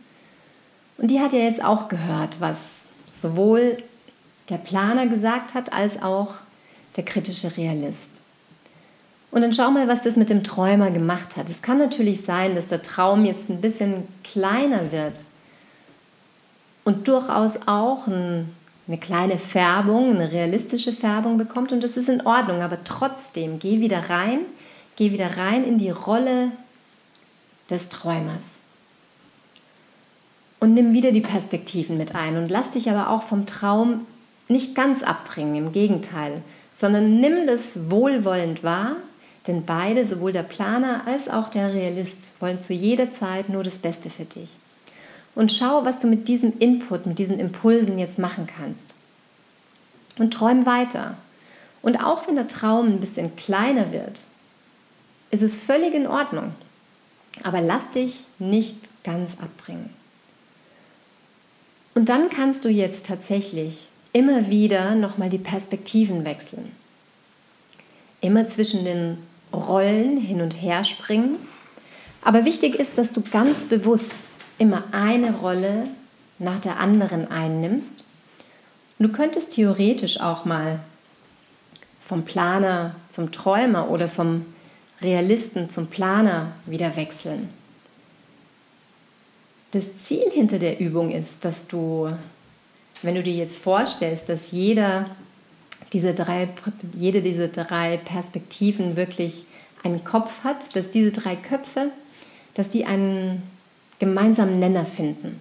Und 0.99 1.11
die 1.11 1.21
hat 1.21 1.33
ja 1.33 1.39
jetzt 1.39 1.63
auch 1.63 1.89
gehört, 1.89 2.41
was 2.41 2.87
sowohl 3.09 3.77
der 4.49 4.59
Planer 4.59 5.07
gesagt 5.07 5.55
hat, 5.55 5.73
als 5.73 6.03
auch 6.03 6.35
der 6.97 7.05
kritische 7.05 7.57
Realist. 7.57 8.21
Und 9.31 9.43
dann 9.43 9.53
schau 9.53 9.71
mal, 9.71 9.89
was 9.89 10.03
das 10.03 10.17
mit 10.17 10.31
dem 10.31 10.45
Träumer 10.45 10.91
gemacht 10.91 11.37
hat. 11.37 11.51
Es 11.51 11.63
kann 11.63 11.79
natürlich 11.79 12.23
sein, 12.23 12.55
dass 12.55 12.69
der 12.69 12.83
Traum 12.83 13.25
jetzt 13.25 13.51
ein 13.51 13.61
bisschen 13.61 14.05
kleiner 14.25 14.93
wird. 14.93 15.21
Und 16.85 17.09
durchaus 17.09 17.59
auch 17.67 18.07
ein, 18.07 18.49
eine 18.87 18.99
kleine 18.99 19.39
Färbung, 19.39 20.15
eine 20.15 20.31
realistische 20.31 20.93
Färbung 20.93 21.37
bekommt. 21.37 21.73
Und 21.73 21.83
das 21.83 21.97
ist 21.97 22.09
in 22.09 22.25
Ordnung, 22.25 22.63
aber 22.63 22.85
trotzdem 22.85 23.59
geh 23.59 23.81
wieder 23.81 24.09
rein, 24.09 24.39
geh 24.95 25.13
wieder 25.13 25.37
rein 25.37 25.65
in 25.65 25.79
die 25.79 25.91
Rolle 25.91 26.53
des 27.69 27.89
Träumers. 27.89 28.55
Und 30.61 30.75
nimm 30.75 30.93
wieder 30.93 31.13
die 31.13 31.21
Perspektiven 31.21 31.99
mit 31.99 32.15
ein. 32.15 32.37
Und 32.37 32.51
lass 32.51 32.71
dich 32.71 32.89
aber 32.89 33.11
auch 33.11 33.25
vom 33.25 33.45
Traum 33.45 34.07
nicht 34.49 34.75
ganz 34.75 35.03
abbringen, 35.03 35.57
im 35.57 35.73
Gegenteil, 35.73 36.41
sondern 36.73 37.19
nimm 37.21 37.47
das 37.47 37.91
wohlwollend 37.91 38.63
wahr 38.63 38.97
denn 39.49 39.65
beide, 39.65 40.07
sowohl 40.07 40.33
der 40.33 40.43
Planer 40.43 41.07
als 41.07 41.29
auch 41.29 41.49
der 41.49 41.73
Realist, 41.73 42.35
wollen 42.41 42.61
zu 42.61 42.73
jeder 42.73 43.11
Zeit 43.11 43.49
nur 43.49 43.63
das 43.63 43.79
Beste 43.79 44.11
für 44.11 44.25
dich. 44.25 44.51
Und 45.35 45.53
schau, 45.53 45.85
was 45.85 45.99
du 45.99 46.07
mit 46.07 46.29
diesem 46.29 46.59
Input, 46.59 47.07
mit 47.07 47.19
diesen 47.19 47.39
Impulsen 47.39 47.99
jetzt 47.99 48.19
machen 48.19 48.47
kannst. 48.47 48.95
Und 50.19 50.33
träum 50.33 50.65
weiter. 50.65 51.17
Und 51.83 52.03
auch 52.03 52.27
wenn 52.27 52.37
der 52.37 52.49
Traum 52.49 52.87
ein 52.87 53.01
bisschen 53.01 53.37
kleiner 53.37 53.93
wird, 53.93 54.23
ist 55.31 55.43
es 55.43 55.59
völlig 55.59 55.95
in 55.95 56.07
Ordnung. 56.07 56.55
Aber 57.43 57.61
lass 57.61 57.91
dich 57.91 58.25
nicht 58.39 58.77
ganz 59.05 59.39
abbringen. 59.41 59.91
Und 61.95 62.09
dann 62.09 62.31
kannst 62.31 62.65
du 62.65 62.69
jetzt 62.69 63.07
tatsächlich 63.07 63.89
immer 64.13 64.49
wieder 64.49 64.95
nochmal 64.95 65.29
die 65.29 65.39
Perspektiven 65.39 66.25
wechseln. 66.25 66.73
Immer 68.21 68.47
zwischen 68.49 68.85
den 68.85 69.19
Rollen 69.57 70.17
hin 70.17 70.41
und 70.41 70.53
her 70.53 70.85
springen. 70.85 71.37
Aber 72.23 72.45
wichtig 72.45 72.75
ist, 72.75 72.99
dass 72.99 73.13
du 73.13 73.23
ganz 73.23 73.67
bewusst 73.67 74.19
immer 74.59 74.85
eine 74.93 75.33
Rolle 75.33 75.89
nach 76.39 76.59
der 76.59 76.81
anderen 76.81 77.31
einnimmst. 77.31 78.05
du 78.99 79.09
könntest 79.09 79.53
theoretisch 79.53 80.21
auch 80.21 80.45
mal 80.45 80.81
vom 82.01 82.25
Planer 82.25 82.95
zum 83.09 83.33
Träumer 83.33 83.91
oder 83.91 84.09
vom 84.09 84.47
Realisten 85.03 85.71
zum 85.71 85.89
Planer 85.89 86.53
wieder 86.65 86.97
wechseln. 86.97 87.49
Das 89.73 89.97
Ziel 89.97 90.31
hinter 90.33 90.59
der 90.59 90.81
Übung 90.81 91.11
ist, 91.11 91.45
dass 91.45 91.67
du, 91.67 92.09
wenn 93.03 93.15
du 93.15 93.23
dir 93.23 93.35
jetzt 93.35 93.59
vorstellst, 93.59 94.29
dass 94.29 94.53
jeder 94.53 95.11
diese 95.93 96.15
drei, 96.15 96.49
jede 96.99 97.23
dieser 97.23 97.49
drei 97.49 97.97
Perspektiven 97.99 98.97
wirklich 98.97 99.45
einen 99.83 100.05
Kopf 100.05 100.43
hat, 100.45 100.75
dass 100.75 100.91
diese 100.91 101.13
drei 101.13 101.37
Köpfe, 101.37 101.91
dass 102.55 102.69
die 102.69 102.87
einen 102.87 103.43
gemeinsamen 103.99 104.59
Nenner 104.59 104.85
finden. 104.85 105.41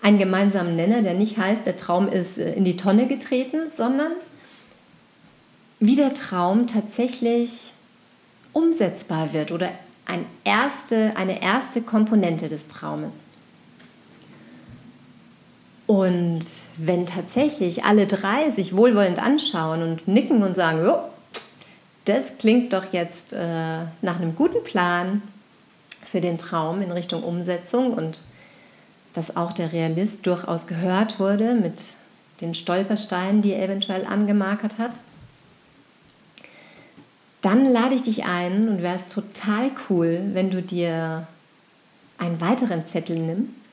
Einen 0.00 0.18
gemeinsamen 0.18 0.76
Nenner, 0.76 1.02
der 1.02 1.14
nicht 1.14 1.38
heißt, 1.38 1.66
der 1.66 1.76
Traum 1.76 2.08
ist 2.08 2.38
äh, 2.38 2.52
in 2.54 2.64
die 2.64 2.76
Tonne 2.76 3.06
getreten, 3.06 3.70
sondern 3.74 4.12
wie 5.80 5.96
der 5.96 6.14
Traum 6.14 6.66
tatsächlich 6.66 7.72
umsetzbar 8.52 9.32
wird 9.32 9.52
oder 9.52 9.70
ein 10.06 10.24
erste, 10.44 11.16
eine 11.16 11.42
erste 11.42 11.82
Komponente 11.82 12.48
des 12.48 12.68
Traumes. 12.68 13.16
Und 15.86 16.44
wenn 16.78 17.04
tatsächlich 17.04 17.84
alle 17.84 18.06
drei 18.06 18.50
sich 18.50 18.76
wohlwollend 18.76 19.18
anschauen 19.18 19.82
und 19.82 20.08
nicken 20.08 20.42
und 20.42 20.54
sagen, 20.54 20.88
oh, 20.88 20.98
das 22.06 22.38
klingt 22.38 22.72
doch 22.72 22.92
jetzt 22.92 23.32
äh, 23.32 23.38
nach 24.02 24.16
einem 24.16 24.34
guten 24.34 24.62
Plan 24.62 25.22
für 26.04 26.20
den 26.20 26.38
Traum 26.38 26.80
in 26.80 26.90
Richtung 26.90 27.22
Umsetzung 27.22 27.92
und 27.92 28.22
dass 29.12 29.36
auch 29.36 29.52
der 29.52 29.72
Realist 29.72 30.26
durchaus 30.26 30.66
gehört 30.66 31.20
wurde 31.20 31.54
mit 31.54 31.94
den 32.40 32.54
Stolpersteinen, 32.54 33.42
die 33.42 33.52
er 33.52 33.64
eventuell 33.64 34.06
angemarkert 34.06 34.78
hat, 34.78 34.92
dann 37.42 37.70
lade 37.70 37.94
ich 37.94 38.02
dich 38.02 38.24
ein 38.24 38.68
und 38.68 38.82
wäre 38.82 38.96
es 38.96 39.08
total 39.08 39.70
cool, 39.88 40.30
wenn 40.32 40.50
du 40.50 40.62
dir 40.62 41.26
einen 42.18 42.40
weiteren 42.40 42.86
Zettel 42.86 43.18
nimmst 43.18 43.63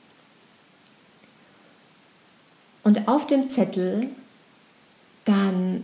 und 2.83 3.07
auf 3.07 3.27
dem 3.27 3.49
Zettel 3.49 4.07
dann 5.25 5.83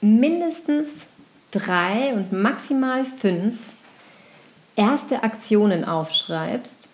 mindestens 0.00 1.06
drei 1.50 2.12
und 2.14 2.32
maximal 2.32 3.04
fünf 3.04 3.58
erste 4.76 5.22
Aktionen 5.22 5.84
aufschreibst, 5.84 6.88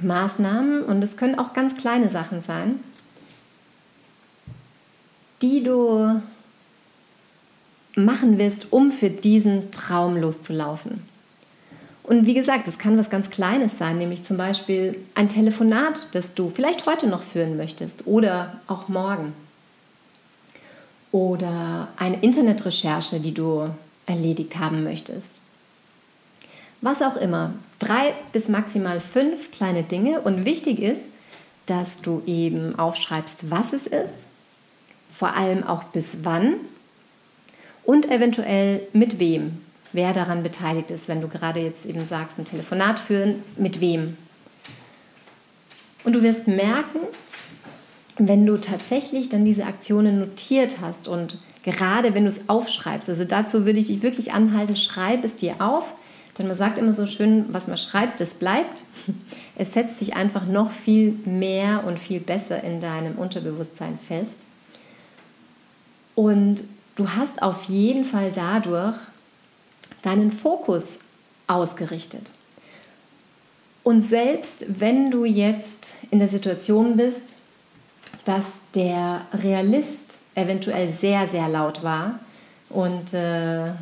Maßnahmen, 0.00 0.82
und 0.82 1.02
es 1.02 1.16
können 1.16 1.38
auch 1.38 1.52
ganz 1.52 1.76
kleine 1.76 2.08
Sachen 2.08 2.40
sein, 2.40 2.80
die 5.42 5.62
du 5.62 6.20
machen 7.94 8.38
wirst, 8.38 8.72
um 8.72 8.90
für 8.90 9.10
diesen 9.10 9.70
Traum 9.70 10.16
loszulaufen. 10.16 11.13
Und 12.04 12.26
wie 12.26 12.34
gesagt, 12.34 12.68
es 12.68 12.78
kann 12.78 12.98
was 12.98 13.08
ganz 13.08 13.30
Kleines 13.30 13.78
sein, 13.78 13.96
nämlich 13.96 14.24
zum 14.24 14.36
Beispiel 14.36 15.00
ein 15.14 15.30
Telefonat, 15.30 16.08
das 16.12 16.34
du 16.34 16.50
vielleicht 16.50 16.86
heute 16.86 17.08
noch 17.08 17.22
führen 17.22 17.56
möchtest 17.56 18.06
oder 18.06 18.60
auch 18.66 18.88
morgen. 18.88 19.32
Oder 21.12 21.88
eine 21.96 22.20
Internetrecherche, 22.20 23.20
die 23.20 23.32
du 23.32 23.70
erledigt 24.04 24.58
haben 24.58 24.84
möchtest. 24.84 25.40
Was 26.82 27.00
auch 27.00 27.16
immer. 27.16 27.54
Drei 27.78 28.12
bis 28.32 28.48
maximal 28.50 29.00
fünf 29.00 29.50
kleine 29.50 29.82
Dinge. 29.82 30.20
Und 30.20 30.44
wichtig 30.44 30.80
ist, 30.80 31.06
dass 31.64 32.02
du 32.02 32.22
eben 32.26 32.78
aufschreibst, 32.78 33.50
was 33.50 33.72
es 33.72 33.86
ist, 33.86 34.26
vor 35.10 35.34
allem 35.34 35.64
auch 35.64 35.84
bis 35.84 36.18
wann 36.24 36.56
und 37.84 38.10
eventuell 38.10 38.82
mit 38.92 39.18
wem 39.18 39.63
wer 39.94 40.12
daran 40.12 40.42
beteiligt 40.42 40.90
ist, 40.90 41.08
wenn 41.08 41.20
du 41.20 41.28
gerade 41.28 41.60
jetzt 41.60 41.86
eben 41.86 42.04
sagst, 42.04 42.38
ein 42.38 42.44
Telefonat 42.44 42.98
führen, 42.98 43.42
mit 43.56 43.80
wem. 43.80 44.16
Und 46.02 46.12
du 46.12 46.22
wirst 46.22 46.46
merken, 46.48 46.98
wenn 48.18 48.44
du 48.44 48.58
tatsächlich 48.58 49.28
dann 49.28 49.44
diese 49.44 49.64
Aktionen 49.64 50.18
notiert 50.18 50.80
hast 50.80 51.08
und 51.08 51.38
gerade 51.62 52.14
wenn 52.14 52.24
du 52.24 52.28
es 52.28 52.48
aufschreibst, 52.48 53.08
also 53.08 53.24
dazu 53.24 53.66
würde 53.66 53.78
ich 53.78 53.86
dich 53.86 54.02
wirklich 54.02 54.32
anhalten, 54.32 54.76
schreib 54.76 55.24
es 55.24 55.36
dir 55.36 55.60
auf, 55.60 55.94
denn 56.36 56.48
man 56.48 56.56
sagt 56.56 56.78
immer 56.78 56.92
so 56.92 57.06
schön, 57.06 57.46
was 57.52 57.68
man 57.68 57.76
schreibt, 57.76 58.20
das 58.20 58.34
bleibt. 58.34 58.84
es 59.56 59.72
setzt 59.72 59.98
sich 59.98 60.16
einfach 60.16 60.46
noch 60.46 60.72
viel 60.72 61.12
mehr 61.24 61.84
und 61.86 62.00
viel 62.00 62.18
besser 62.18 62.62
in 62.64 62.80
deinem 62.80 63.16
Unterbewusstsein 63.16 63.96
fest. 63.96 64.38
Und 66.16 66.64
du 66.96 67.10
hast 67.10 67.42
auf 67.42 67.64
jeden 67.64 68.04
Fall 68.04 68.32
dadurch 68.34 68.96
deinen 70.04 70.32
Fokus 70.32 70.98
ausgerichtet. 71.46 72.30
Und 73.82 74.04
selbst 74.04 74.66
wenn 74.80 75.10
du 75.10 75.24
jetzt 75.24 75.94
in 76.10 76.18
der 76.18 76.28
Situation 76.28 76.96
bist, 76.96 77.34
dass 78.24 78.60
der 78.74 79.26
Realist 79.32 80.18
eventuell 80.34 80.90
sehr, 80.90 81.28
sehr 81.28 81.48
laut 81.48 81.82
war 81.82 82.18
und 82.70 83.12
äh, 83.12 83.72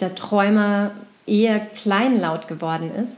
der 0.00 0.14
Träumer 0.14 0.92
eher 1.26 1.60
kleinlaut 1.60 2.46
geworden 2.46 2.94
ist, 2.94 3.14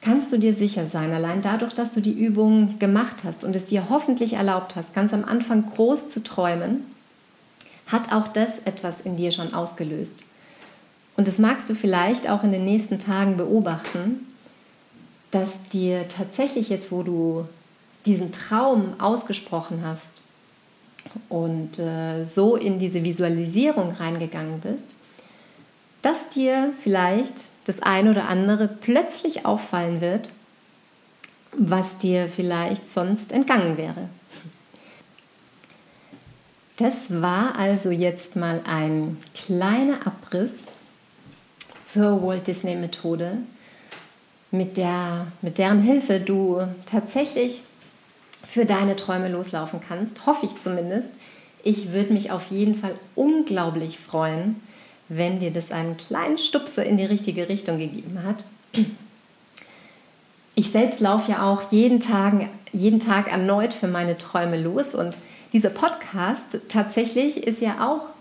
kannst 0.00 0.32
du 0.32 0.38
dir 0.38 0.54
sicher 0.54 0.86
sein, 0.86 1.12
allein 1.12 1.42
dadurch, 1.42 1.74
dass 1.74 1.90
du 1.90 2.00
die 2.00 2.18
Übung 2.18 2.78
gemacht 2.78 3.24
hast 3.24 3.44
und 3.44 3.54
es 3.54 3.66
dir 3.66 3.90
hoffentlich 3.90 4.34
erlaubt 4.34 4.76
hast, 4.76 4.94
ganz 4.94 5.12
am 5.12 5.24
Anfang 5.24 5.66
groß 5.66 6.08
zu 6.08 6.22
träumen, 6.22 6.84
hat 7.86 8.12
auch 8.12 8.28
das 8.28 8.60
etwas 8.60 9.00
in 9.00 9.16
dir 9.16 9.30
schon 9.30 9.52
ausgelöst. 9.52 10.24
Und 11.16 11.28
das 11.28 11.38
magst 11.38 11.68
du 11.70 11.74
vielleicht 11.74 12.28
auch 12.28 12.44
in 12.44 12.52
den 12.52 12.64
nächsten 12.64 12.98
Tagen 12.98 13.36
beobachten, 13.36 14.26
dass 15.30 15.62
dir 15.62 16.08
tatsächlich 16.08 16.68
jetzt, 16.68 16.92
wo 16.92 17.02
du 17.02 17.46
diesen 18.04 18.32
Traum 18.32 18.94
ausgesprochen 19.00 19.82
hast 19.84 20.22
und 21.28 21.78
äh, 21.78 22.24
so 22.24 22.56
in 22.56 22.78
diese 22.78 23.04
Visualisierung 23.04 23.92
reingegangen 23.92 24.60
bist, 24.60 24.84
dass 26.02 26.28
dir 26.28 26.72
vielleicht 26.78 27.34
das 27.64 27.82
eine 27.82 28.10
oder 28.10 28.28
andere 28.28 28.68
plötzlich 28.68 29.44
auffallen 29.44 30.00
wird, 30.00 30.32
was 31.52 31.98
dir 31.98 32.28
vielleicht 32.28 32.88
sonst 32.88 33.32
entgangen 33.32 33.76
wäre. 33.76 34.08
Das 36.76 37.22
war 37.22 37.58
also 37.58 37.90
jetzt 37.90 38.36
mal 38.36 38.60
ein 38.66 39.16
kleiner 39.34 40.06
Abriss 40.06 40.54
zur 41.86 42.22
Walt 42.22 42.46
Disney 42.46 42.74
Methode, 42.74 43.38
mit, 44.50 44.76
der, 44.76 45.26
mit 45.42 45.58
deren 45.58 45.80
Hilfe 45.80 46.20
du 46.20 46.60
tatsächlich 46.84 47.62
für 48.44 48.64
deine 48.64 48.96
Träume 48.96 49.28
loslaufen 49.28 49.80
kannst, 49.86 50.26
hoffe 50.26 50.46
ich 50.46 50.58
zumindest. 50.58 51.10
Ich 51.64 51.92
würde 51.92 52.12
mich 52.12 52.30
auf 52.30 52.50
jeden 52.50 52.74
Fall 52.74 52.94
unglaublich 53.14 53.98
freuen, 53.98 54.60
wenn 55.08 55.38
dir 55.38 55.50
das 55.50 55.70
einen 55.70 55.96
kleinen 55.96 56.38
Stupser 56.38 56.84
in 56.84 56.96
die 56.96 57.04
richtige 57.04 57.48
Richtung 57.48 57.78
gegeben 57.78 58.22
hat. 58.24 58.44
Ich 60.54 60.70
selbst 60.70 61.00
laufe 61.00 61.32
ja 61.32 61.42
auch 61.42 61.70
jeden 61.70 62.00
Tag, 62.00 62.48
jeden 62.72 63.00
Tag 63.00 63.30
erneut 63.30 63.74
für 63.74 63.88
meine 63.88 64.16
Träume 64.16 64.60
los 64.60 64.94
und 64.94 65.16
dieser 65.52 65.70
Podcast 65.70 66.58
tatsächlich 66.68 67.46
ist 67.46 67.60
ja 67.60 67.86
auch 67.86 68.15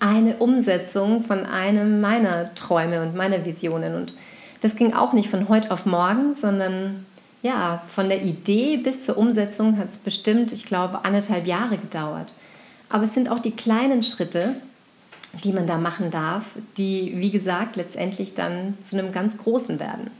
eine 0.00 0.36
Umsetzung 0.36 1.22
von 1.22 1.46
einem 1.46 2.00
meiner 2.00 2.54
Träume 2.54 3.02
und 3.02 3.14
meiner 3.14 3.44
Visionen. 3.44 3.94
Und 3.94 4.14
das 4.62 4.76
ging 4.76 4.92
auch 4.94 5.12
nicht 5.12 5.30
von 5.30 5.48
heute 5.48 5.70
auf 5.70 5.86
morgen, 5.86 6.34
sondern 6.34 7.06
ja, 7.42 7.82
von 7.86 8.08
der 8.08 8.22
Idee 8.22 8.76
bis 8.76 9.02
zur 9.02 9.16
Umsetzung 9.16 9.78
hat 9.78 9.90
es 9.90 9.98
bestimmt, 9.98 10.52
ich 10.52 10.64
glaube, 10.64 11.04
anderthalb 11.04 11.46
Jahre 11.46 11.78
gedauert. 11.78 12.34
Aber 12.90 13.04
es 13.04 13.14
sind 13.14 13.30
auch 13.30 13.38
die 13.38 13.52
kleinen 13.52 14.02
Schritte, 14.02 14.56
die 15.44 15.52
man 15.52 15.66
da 15.66 15.78
machen 15.78 16.10
darf, 16.10 16.56
die, 16.76 17.14
wie 17.16 17.30
gesagt, 17.30 17.76
letztendlich 17.76 18.34
dann 18.34 18.76
zu 18.80 18.98
einem 18.98 19.12
ganz 19.12 19.38
großen 19.38 19.78
werden. 19.78 20.10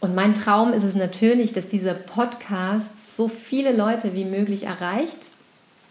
Und 0.00 0.14
mein 0.14 0.34
Traum 0.34 0.72
ist 0.74 0.82
es 0.82 0.94
natürlich, 0.94 1.52
dass 1.52 1.68
dieser 1.68 1.94
Podcast 1.94 3.16
so 3.16 3.28
viele 3.28 3.74
Leute 3.74 4.14
wie 4.14 4.26
möglich 4.26 4.64
erreicht, 4.64 5.30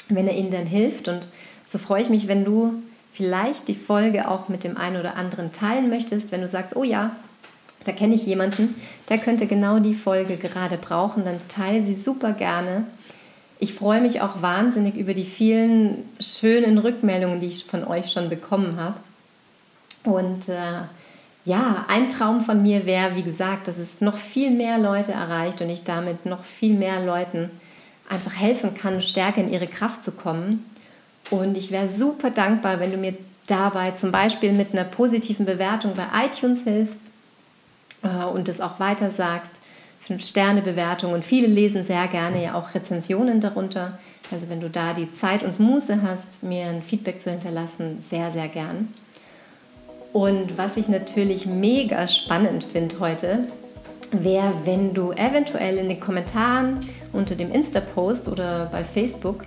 wenn 0.10 0.28
er 0.28 0.36
ihnen 0.36 0.52
dann 0.52 0.68
hilft. 0.68 1.08
Und 1.08 1.28
so 1.74 1.80
freue 1.80 2.04
ich 2.04 2.10
mich, 2.10 2.28
wenn 2.28 2.46
du 2.46 2.84
vielleicht 3.12 3.68
die 3.68 3.74
Folge 3.74 4.28
auch 4.28 4.48
mit 4.48 4.64
dem 4.64 4.78
einen 4.78 5.00
oder 5.00 5.16
anderen 5.16 5.52
teilen 5.52 5.90
möchtest, 5.90 6.32
wenn 6.32 6.42
du 6.42 6.48
sagst, 6.48 6.76
oh 6.76 6.84
ja, 6.84 7.16
da 7.84 7.92
kenne 7.92 8.14
ich 8.14 8.28
jemanden, 8.28 8.76
der 9.10 9.18
könnte 9.18 9.48
genau 9.48 9.80
die 9.80 9.96
Folge 9.96 10.38
gerade 10.38 10.78
brauchen, 10.78 11.26
dann 11.26 11.40
teile 11.48 11.82
sie 11.82 11.96
super 11.96 12.34
gerne. 12.34 12.86
Ich 13.60 13.74
freue 13.74 14.02
mich 14.02 14.22
auch 14.22 14.44
wahnsinnig 14.44 14.96
über 14.96 15.16
die 15.16 15.26
vielen 15.26 16.08
schönen 16.20 16.78
Rückmeldungen, 16.78 17.40
die 17.40 17.48
ich 17.48 17.66
von 17.66 17.84
euch 17.84 18.12
schon 18.12 18.30
bekommen 18.30 18.78
habe. 18.78 19.00
Und 20.04 20.50
äh, 20.50 20.84
ja, 21.46 21.86
ein 21.88 22.08
Traum 22.10 22.42
von 22.42 22.62
mir 22.62 22.86
wäre, 22.86 23.16
wie 23.16 23.24
gesagt, 23.24 23.68
dass 23.68 23.80
es 23.80 24.00
noch 24.00 24.18
viel 24.18 24.52
mehr 24.52 24.78
Leute 24.78 25.14
erreicht 25.14 25.60
und 25.60 25.72
ich 25.72 25.84
damit 25.84 26.28
noch 26.28 26.44
viel 26.44 26.76
mehr 26.76 27.04
Leuten 27.04 27.50
einfach 28.08 28.36
helfen 28.36 28.76
kann, 28.76 29.02
stärker 29.02 29.42
in 29.42 29.52
ihre 29.52 29.68
Kraft 29.68 30.04
zu 30.04 30.12
kommen. 30.12 30.66
Und 31.30 31.58
ich 31.58 31.72
wäre 31.72 31.90
super 31.90 32.30
dankbar, 32.30 32.80
wenn 32.80 32.92
du 32.92 32.98
mir 32.98 33.16
dabei 33.48 33.92
zum 33.92 34.12
Beispiel 34.12 34.52
mit 34.54 34.74
einer 34.74 34.84
positiven 34.84 35.46
Bewertung 35.46 35.94
bei 35.96 36.26
iTunes 36.26 36.64
hilfst 36.64 37.12
äh, 38.04 38.26
und 38.26 38.48
das 38.48 38.62
auch 38.62 38.80
weiter 38.80 39.12
sagst. 39.12 39.60
Fünf-Sterne-Bewertung 40.00 41.14
und 41.14 41.24
viele 41.24 41.48
lesen 41.48 41.82
sehr 41.82 42.08
gerne 42.08 42.44
ja 42.44 42.56
auch 42.56 42.76
Rezensionen 42.76 43.40
darunter. 43.40 43.98
Also 44.32 44.50
wenn 44.50 44.60
du 44.60 44.70
da 44.70 44.94
die 44.94 45.14
Zeit 45.14 45.44
und 45.44 45.60
Muße 45.60 46.02
hast, 46.02 46.44
mir 46.44 46.66
ein 46.66 46.82
Feedback 46.82 47.22
zu 47.22 47.32
hinterlassen, 47.32 48.02
sehr, 48.02 48.32
sehr 48.32 48.50
gern. 48.50 48.94
Und 50.12 50.58
was 50.58 50.78
ich 50.78 50.90
natürlich 50.90 51.46
mega 51.46 52.08
spannend 52.08 52.64
finde 52.64 53.00
heute, 53.00 53.40
wäre, 54.12 54.54
wenn 54.66 54.94
du 54.94 55.12
eventuell 55.12 55.78
in 55.78 55.90
den 55.90 56.00
Kommentaren 56.00 56.80
unter 57.14 57.36
dem 57.36 57.52
Insta-Post 57.52 58.28
oder 58.28 58.68
bei 58.72 58.84
Facebook 58.84 59.46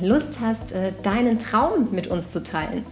Lust 0.00 0.40
hast, 0.40 0.72
äh, 0.72 0.92
deinen 1.02 1.38
Traum 1.38 1.88
mit 1.90 2.06
uns 2.06 2.30
zu 2.30 2.42
teilen. 2.42 2.84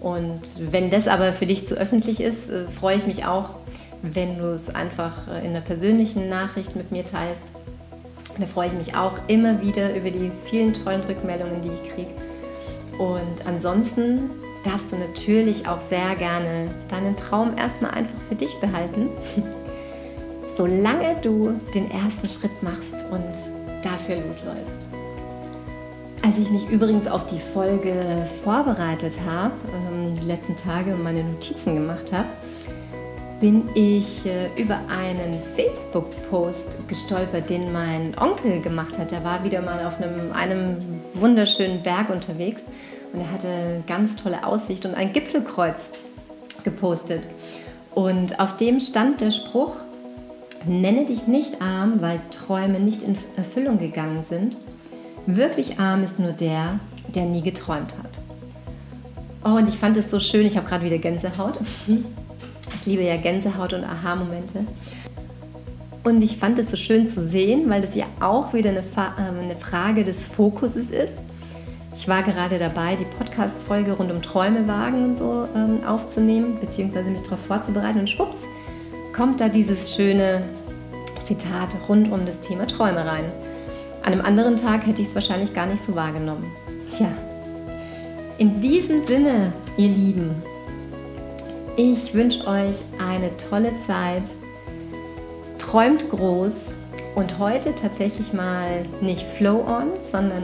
Und 0.00 0.42
wenn 0.58 0.90
das 0.90 1.08
aber 1.08 1.32
für 1.32 1.46
dich 1.46 1.66
zu 1.66 1.76
öffentlich 1.76 2.20
ist, 2.20 2.50
äh, 2.50 2.66
freue 2.66 2.96
ich 2.96 3.06
mich 3.06 3.24
auch, 3.24 3.50
wenn 4.02 4.38
du 4.38 4.50
es 4.50 4.74
einfach 4.74 5.28
äh, 5.28 5.40
in 5.40 5.50
einer 5.50 5.62
persönlichen 5.62 6.28
Nachricht 6.28 6.76
mit 6.76 6.92
mir 6.92 7.04
teilst. 7.04 7.40
Da 8.38 8.46
freue 8.46 8.68
ich 8.68 8.74
mich 8.74 8.96
auch 8.96 9.18
immer 9.28 9.62
wieder 9.62 9.94
über 9.96 10.10
die 10.10 10.30
vielen 10.30 10.74
tollen 10.74 11.02
Rückmeldungen, 11.02 11.62
die 11.62 11.70
ich 11.70 11.94
kriege. 11.94 12.10
Und 12.98 13.46
ansonsten 13.46 14.30
darfst 14.64 14.92
du 14.92 14.96
natürlich 14.96 15.66
auch 15.68 15.80
sehr 15.80 16.16
gerne 16.16 16.68
deinen 16.88 17.16
Traum 17.16 17.56
erstmal 17.56 17.92
einfach 17.92 18.18
für 18.28 18.34
dich 18.34 18.54
behalten, 18.60 19.08
solange 20.48 21.16
du 21.22 21.60
den 21.74 21.90
ersten 21.90 22.28
Schritt 22.28 22.62
machst 22.62 23.06
und 23.10 23.24
dafür 23.82 24.16
losläufst. 24.16 24.88
Als 26.24 26.38
ich 26.38 26.48
mich 26.48 26.66
übrigens 26.70 27.06
auf 27.06 27.26
die 27.26 27.38
Folge 27.38 28.26
vorbereitet 28.42 29.20
habe, 29.26 29.52
ähm, 29.74 30.18
die 30.18 30.26
letzten 30.26 30.56
Tage 30.56 30.94
meine 30.94 31.22
Notizen 31.22 31.74
gemacht 31.74 32.14
habe, 32.14 32.28
bin 33.40 33.68
ich 33.74 34.24
äh, 34.24 34.48
über 34.56 34.80
einen 34.88 35.38
Facebook-Post 35.54 36.88
gestolpert, 36.88 37.50
den 37.50 37.70
mein 37.74 38.16
Onkel 38.18 38.62
gemacht 38.62 38.98
hat. 38.98 39.12
Er 39.12 39.22
war 39.22 39.44
wieder 39.44 39.60
mal 39.60 39.84
auf 39.84 40.00
einem, 40.00 40.32
einem 40.32 40.78
wunderschönen 41.12 41.82
Berg 41.82 42.08
unterwegs 42.08 42.62
und 43.12 43.20
er 43.20 43.30
hatte 43.30 43.82
ganz 43.86 44.16
tolle 44.16 44.46
Aussicht 44.46 44.86
und 44.86 44.94
ein 44.94 45.12
Gipfelkreuz 45.12 45.90
gepostet. 46.64 47.28
Und 47.94 48.40
auf 48.40 48.56
dem 48.56 48.80
stand 48.80 49.20
der 49.20 49.30
Spruch, 49.30 49.76
nenne 50.64 51.04
dich 51.04 51.26
nicht 51.26 51.60
arm, 51.60 52.00
weil 52.00 52.18
Träume 52.30 52.80
nicht 52.80 53.02
in 53.02 53.14
Erfüllung 53.36 53.76
gegangen 53.76 54.24
sind. 54.26 54.56
Wirklich 55.26 55.78
arm 55.78 56.02
ist 56.02 56.18
nur 56.18 56.32
der, 56.32 56.80
der 57.14 57.24
nie 57.24 57.42
geträumt 57.42 57.96
hat. 57.96 58.20
Oh, 59.44 59.56
und 59.56 59.68
ich 59.68 59.76
fand 59.76 59.96
es 59.96 60.10
so 60.10 60.20
schön, 60.20 60.46
ich 60.46 60.56
habe 60.56 60.68
gerade 60.68 60.84
wieder 60.84 60.98
Gänsehaut. 60.98 61.58
Ich 62.76 62.86
liebe 62.86 63.02
ja 63.02 63.16
Gänsehaut 63.16 63.72
und 63.72 63.84
Aha-Momente. 63.84 64.66
Und 66.02 66.22
ich 66.22 66.36
fand 66.36 66.58
es 66.58 66.70
so 66.70 66.76
schön 66.76 67.06
zu 67.06 67.26
sehen, 67.26 67.70
weil 67.70 67.80
das 67.80 67.94
ja 67.94 68.04
auch 68.20 68.52
wieder 68.52 68.70
eine, 68.70 68.80
ähm, 68.80 69.40
eine 69.42 69.56
Frage 69.56 70.04
des 70.04 70.22
Fokuses 70.22 70.90
ist. 70.90 71.22
Ich 71.96 72.08
war 72.08 72.22
gerade 72.22 72.58
dabei, 72.58 72.96
die 72.96 73.06
Podcast-Folge 73.06 73.92
rund 73.92 74.10
um 74.10 74.20
Träumewagen 74.20 75.04
und 75.04 75.16
so 75.16 75.48
ähm, 75.54 75.82
aufzunehmen, 75.86 76.58
beziehungsweise 76.60 77.08
mich 77.08 77.22
darauf 77.22 77.40
vorzubereiten. 77.40 78.00
Und 78.00 78.10
schwupps, 78.10 78.42
kommt 79.14 79.40
da 79.40 79.48
dieses 79.48 79.94
schöne 79.94 80.42
Zitat 81.22 81.74
rund 81.88 82.12
um 82.12 82.26
das 82.26 82.40
Thema 82.40 82.66
Träume 82.66 83.06
rein. 83.06 83.24
An 84.04 84.12
einem 84.12 84.24
anderen 84.24 84.58
Tag 84.58 84.86
hätte 84.86 85.00
ich 85.00 85.08
es 85.08 85.14
wahrscheinlich 85.14 85.54
gar 85.54 85.64
nicht 85.64 85.82
so 85.82 85.94
wahrgenommen. 85.94 86.44
Tja, 86.94 87.08
in 88.36 88.60
diesem 88.60 89.00
Sinne, 89.00 89.50
ihr 89.78 89.88
Lieben, 89.88 90.42
ich 91.76 92.12
wünsche 92.12 92.46
euch 92.46 92.76
eine 92.98 93.34
tolle 93.38 93.76
Zeit. 93.78 94.24
Träumt 95.56 96.10
groß 96.10 96.70
und 97.14 97.38
heute 97.38 97.74
tatsächlich 97.74 98.34
mal 98.34 98.82
nicht 99.00 99.22
Flow 99.22 99.64
on, 99.66 99.88
sondern 100.04 100.42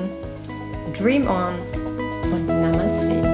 Dream 0.99 1.29
on 1.29 1.55
und 2.33 2.47
Namaste. 2.47 3.30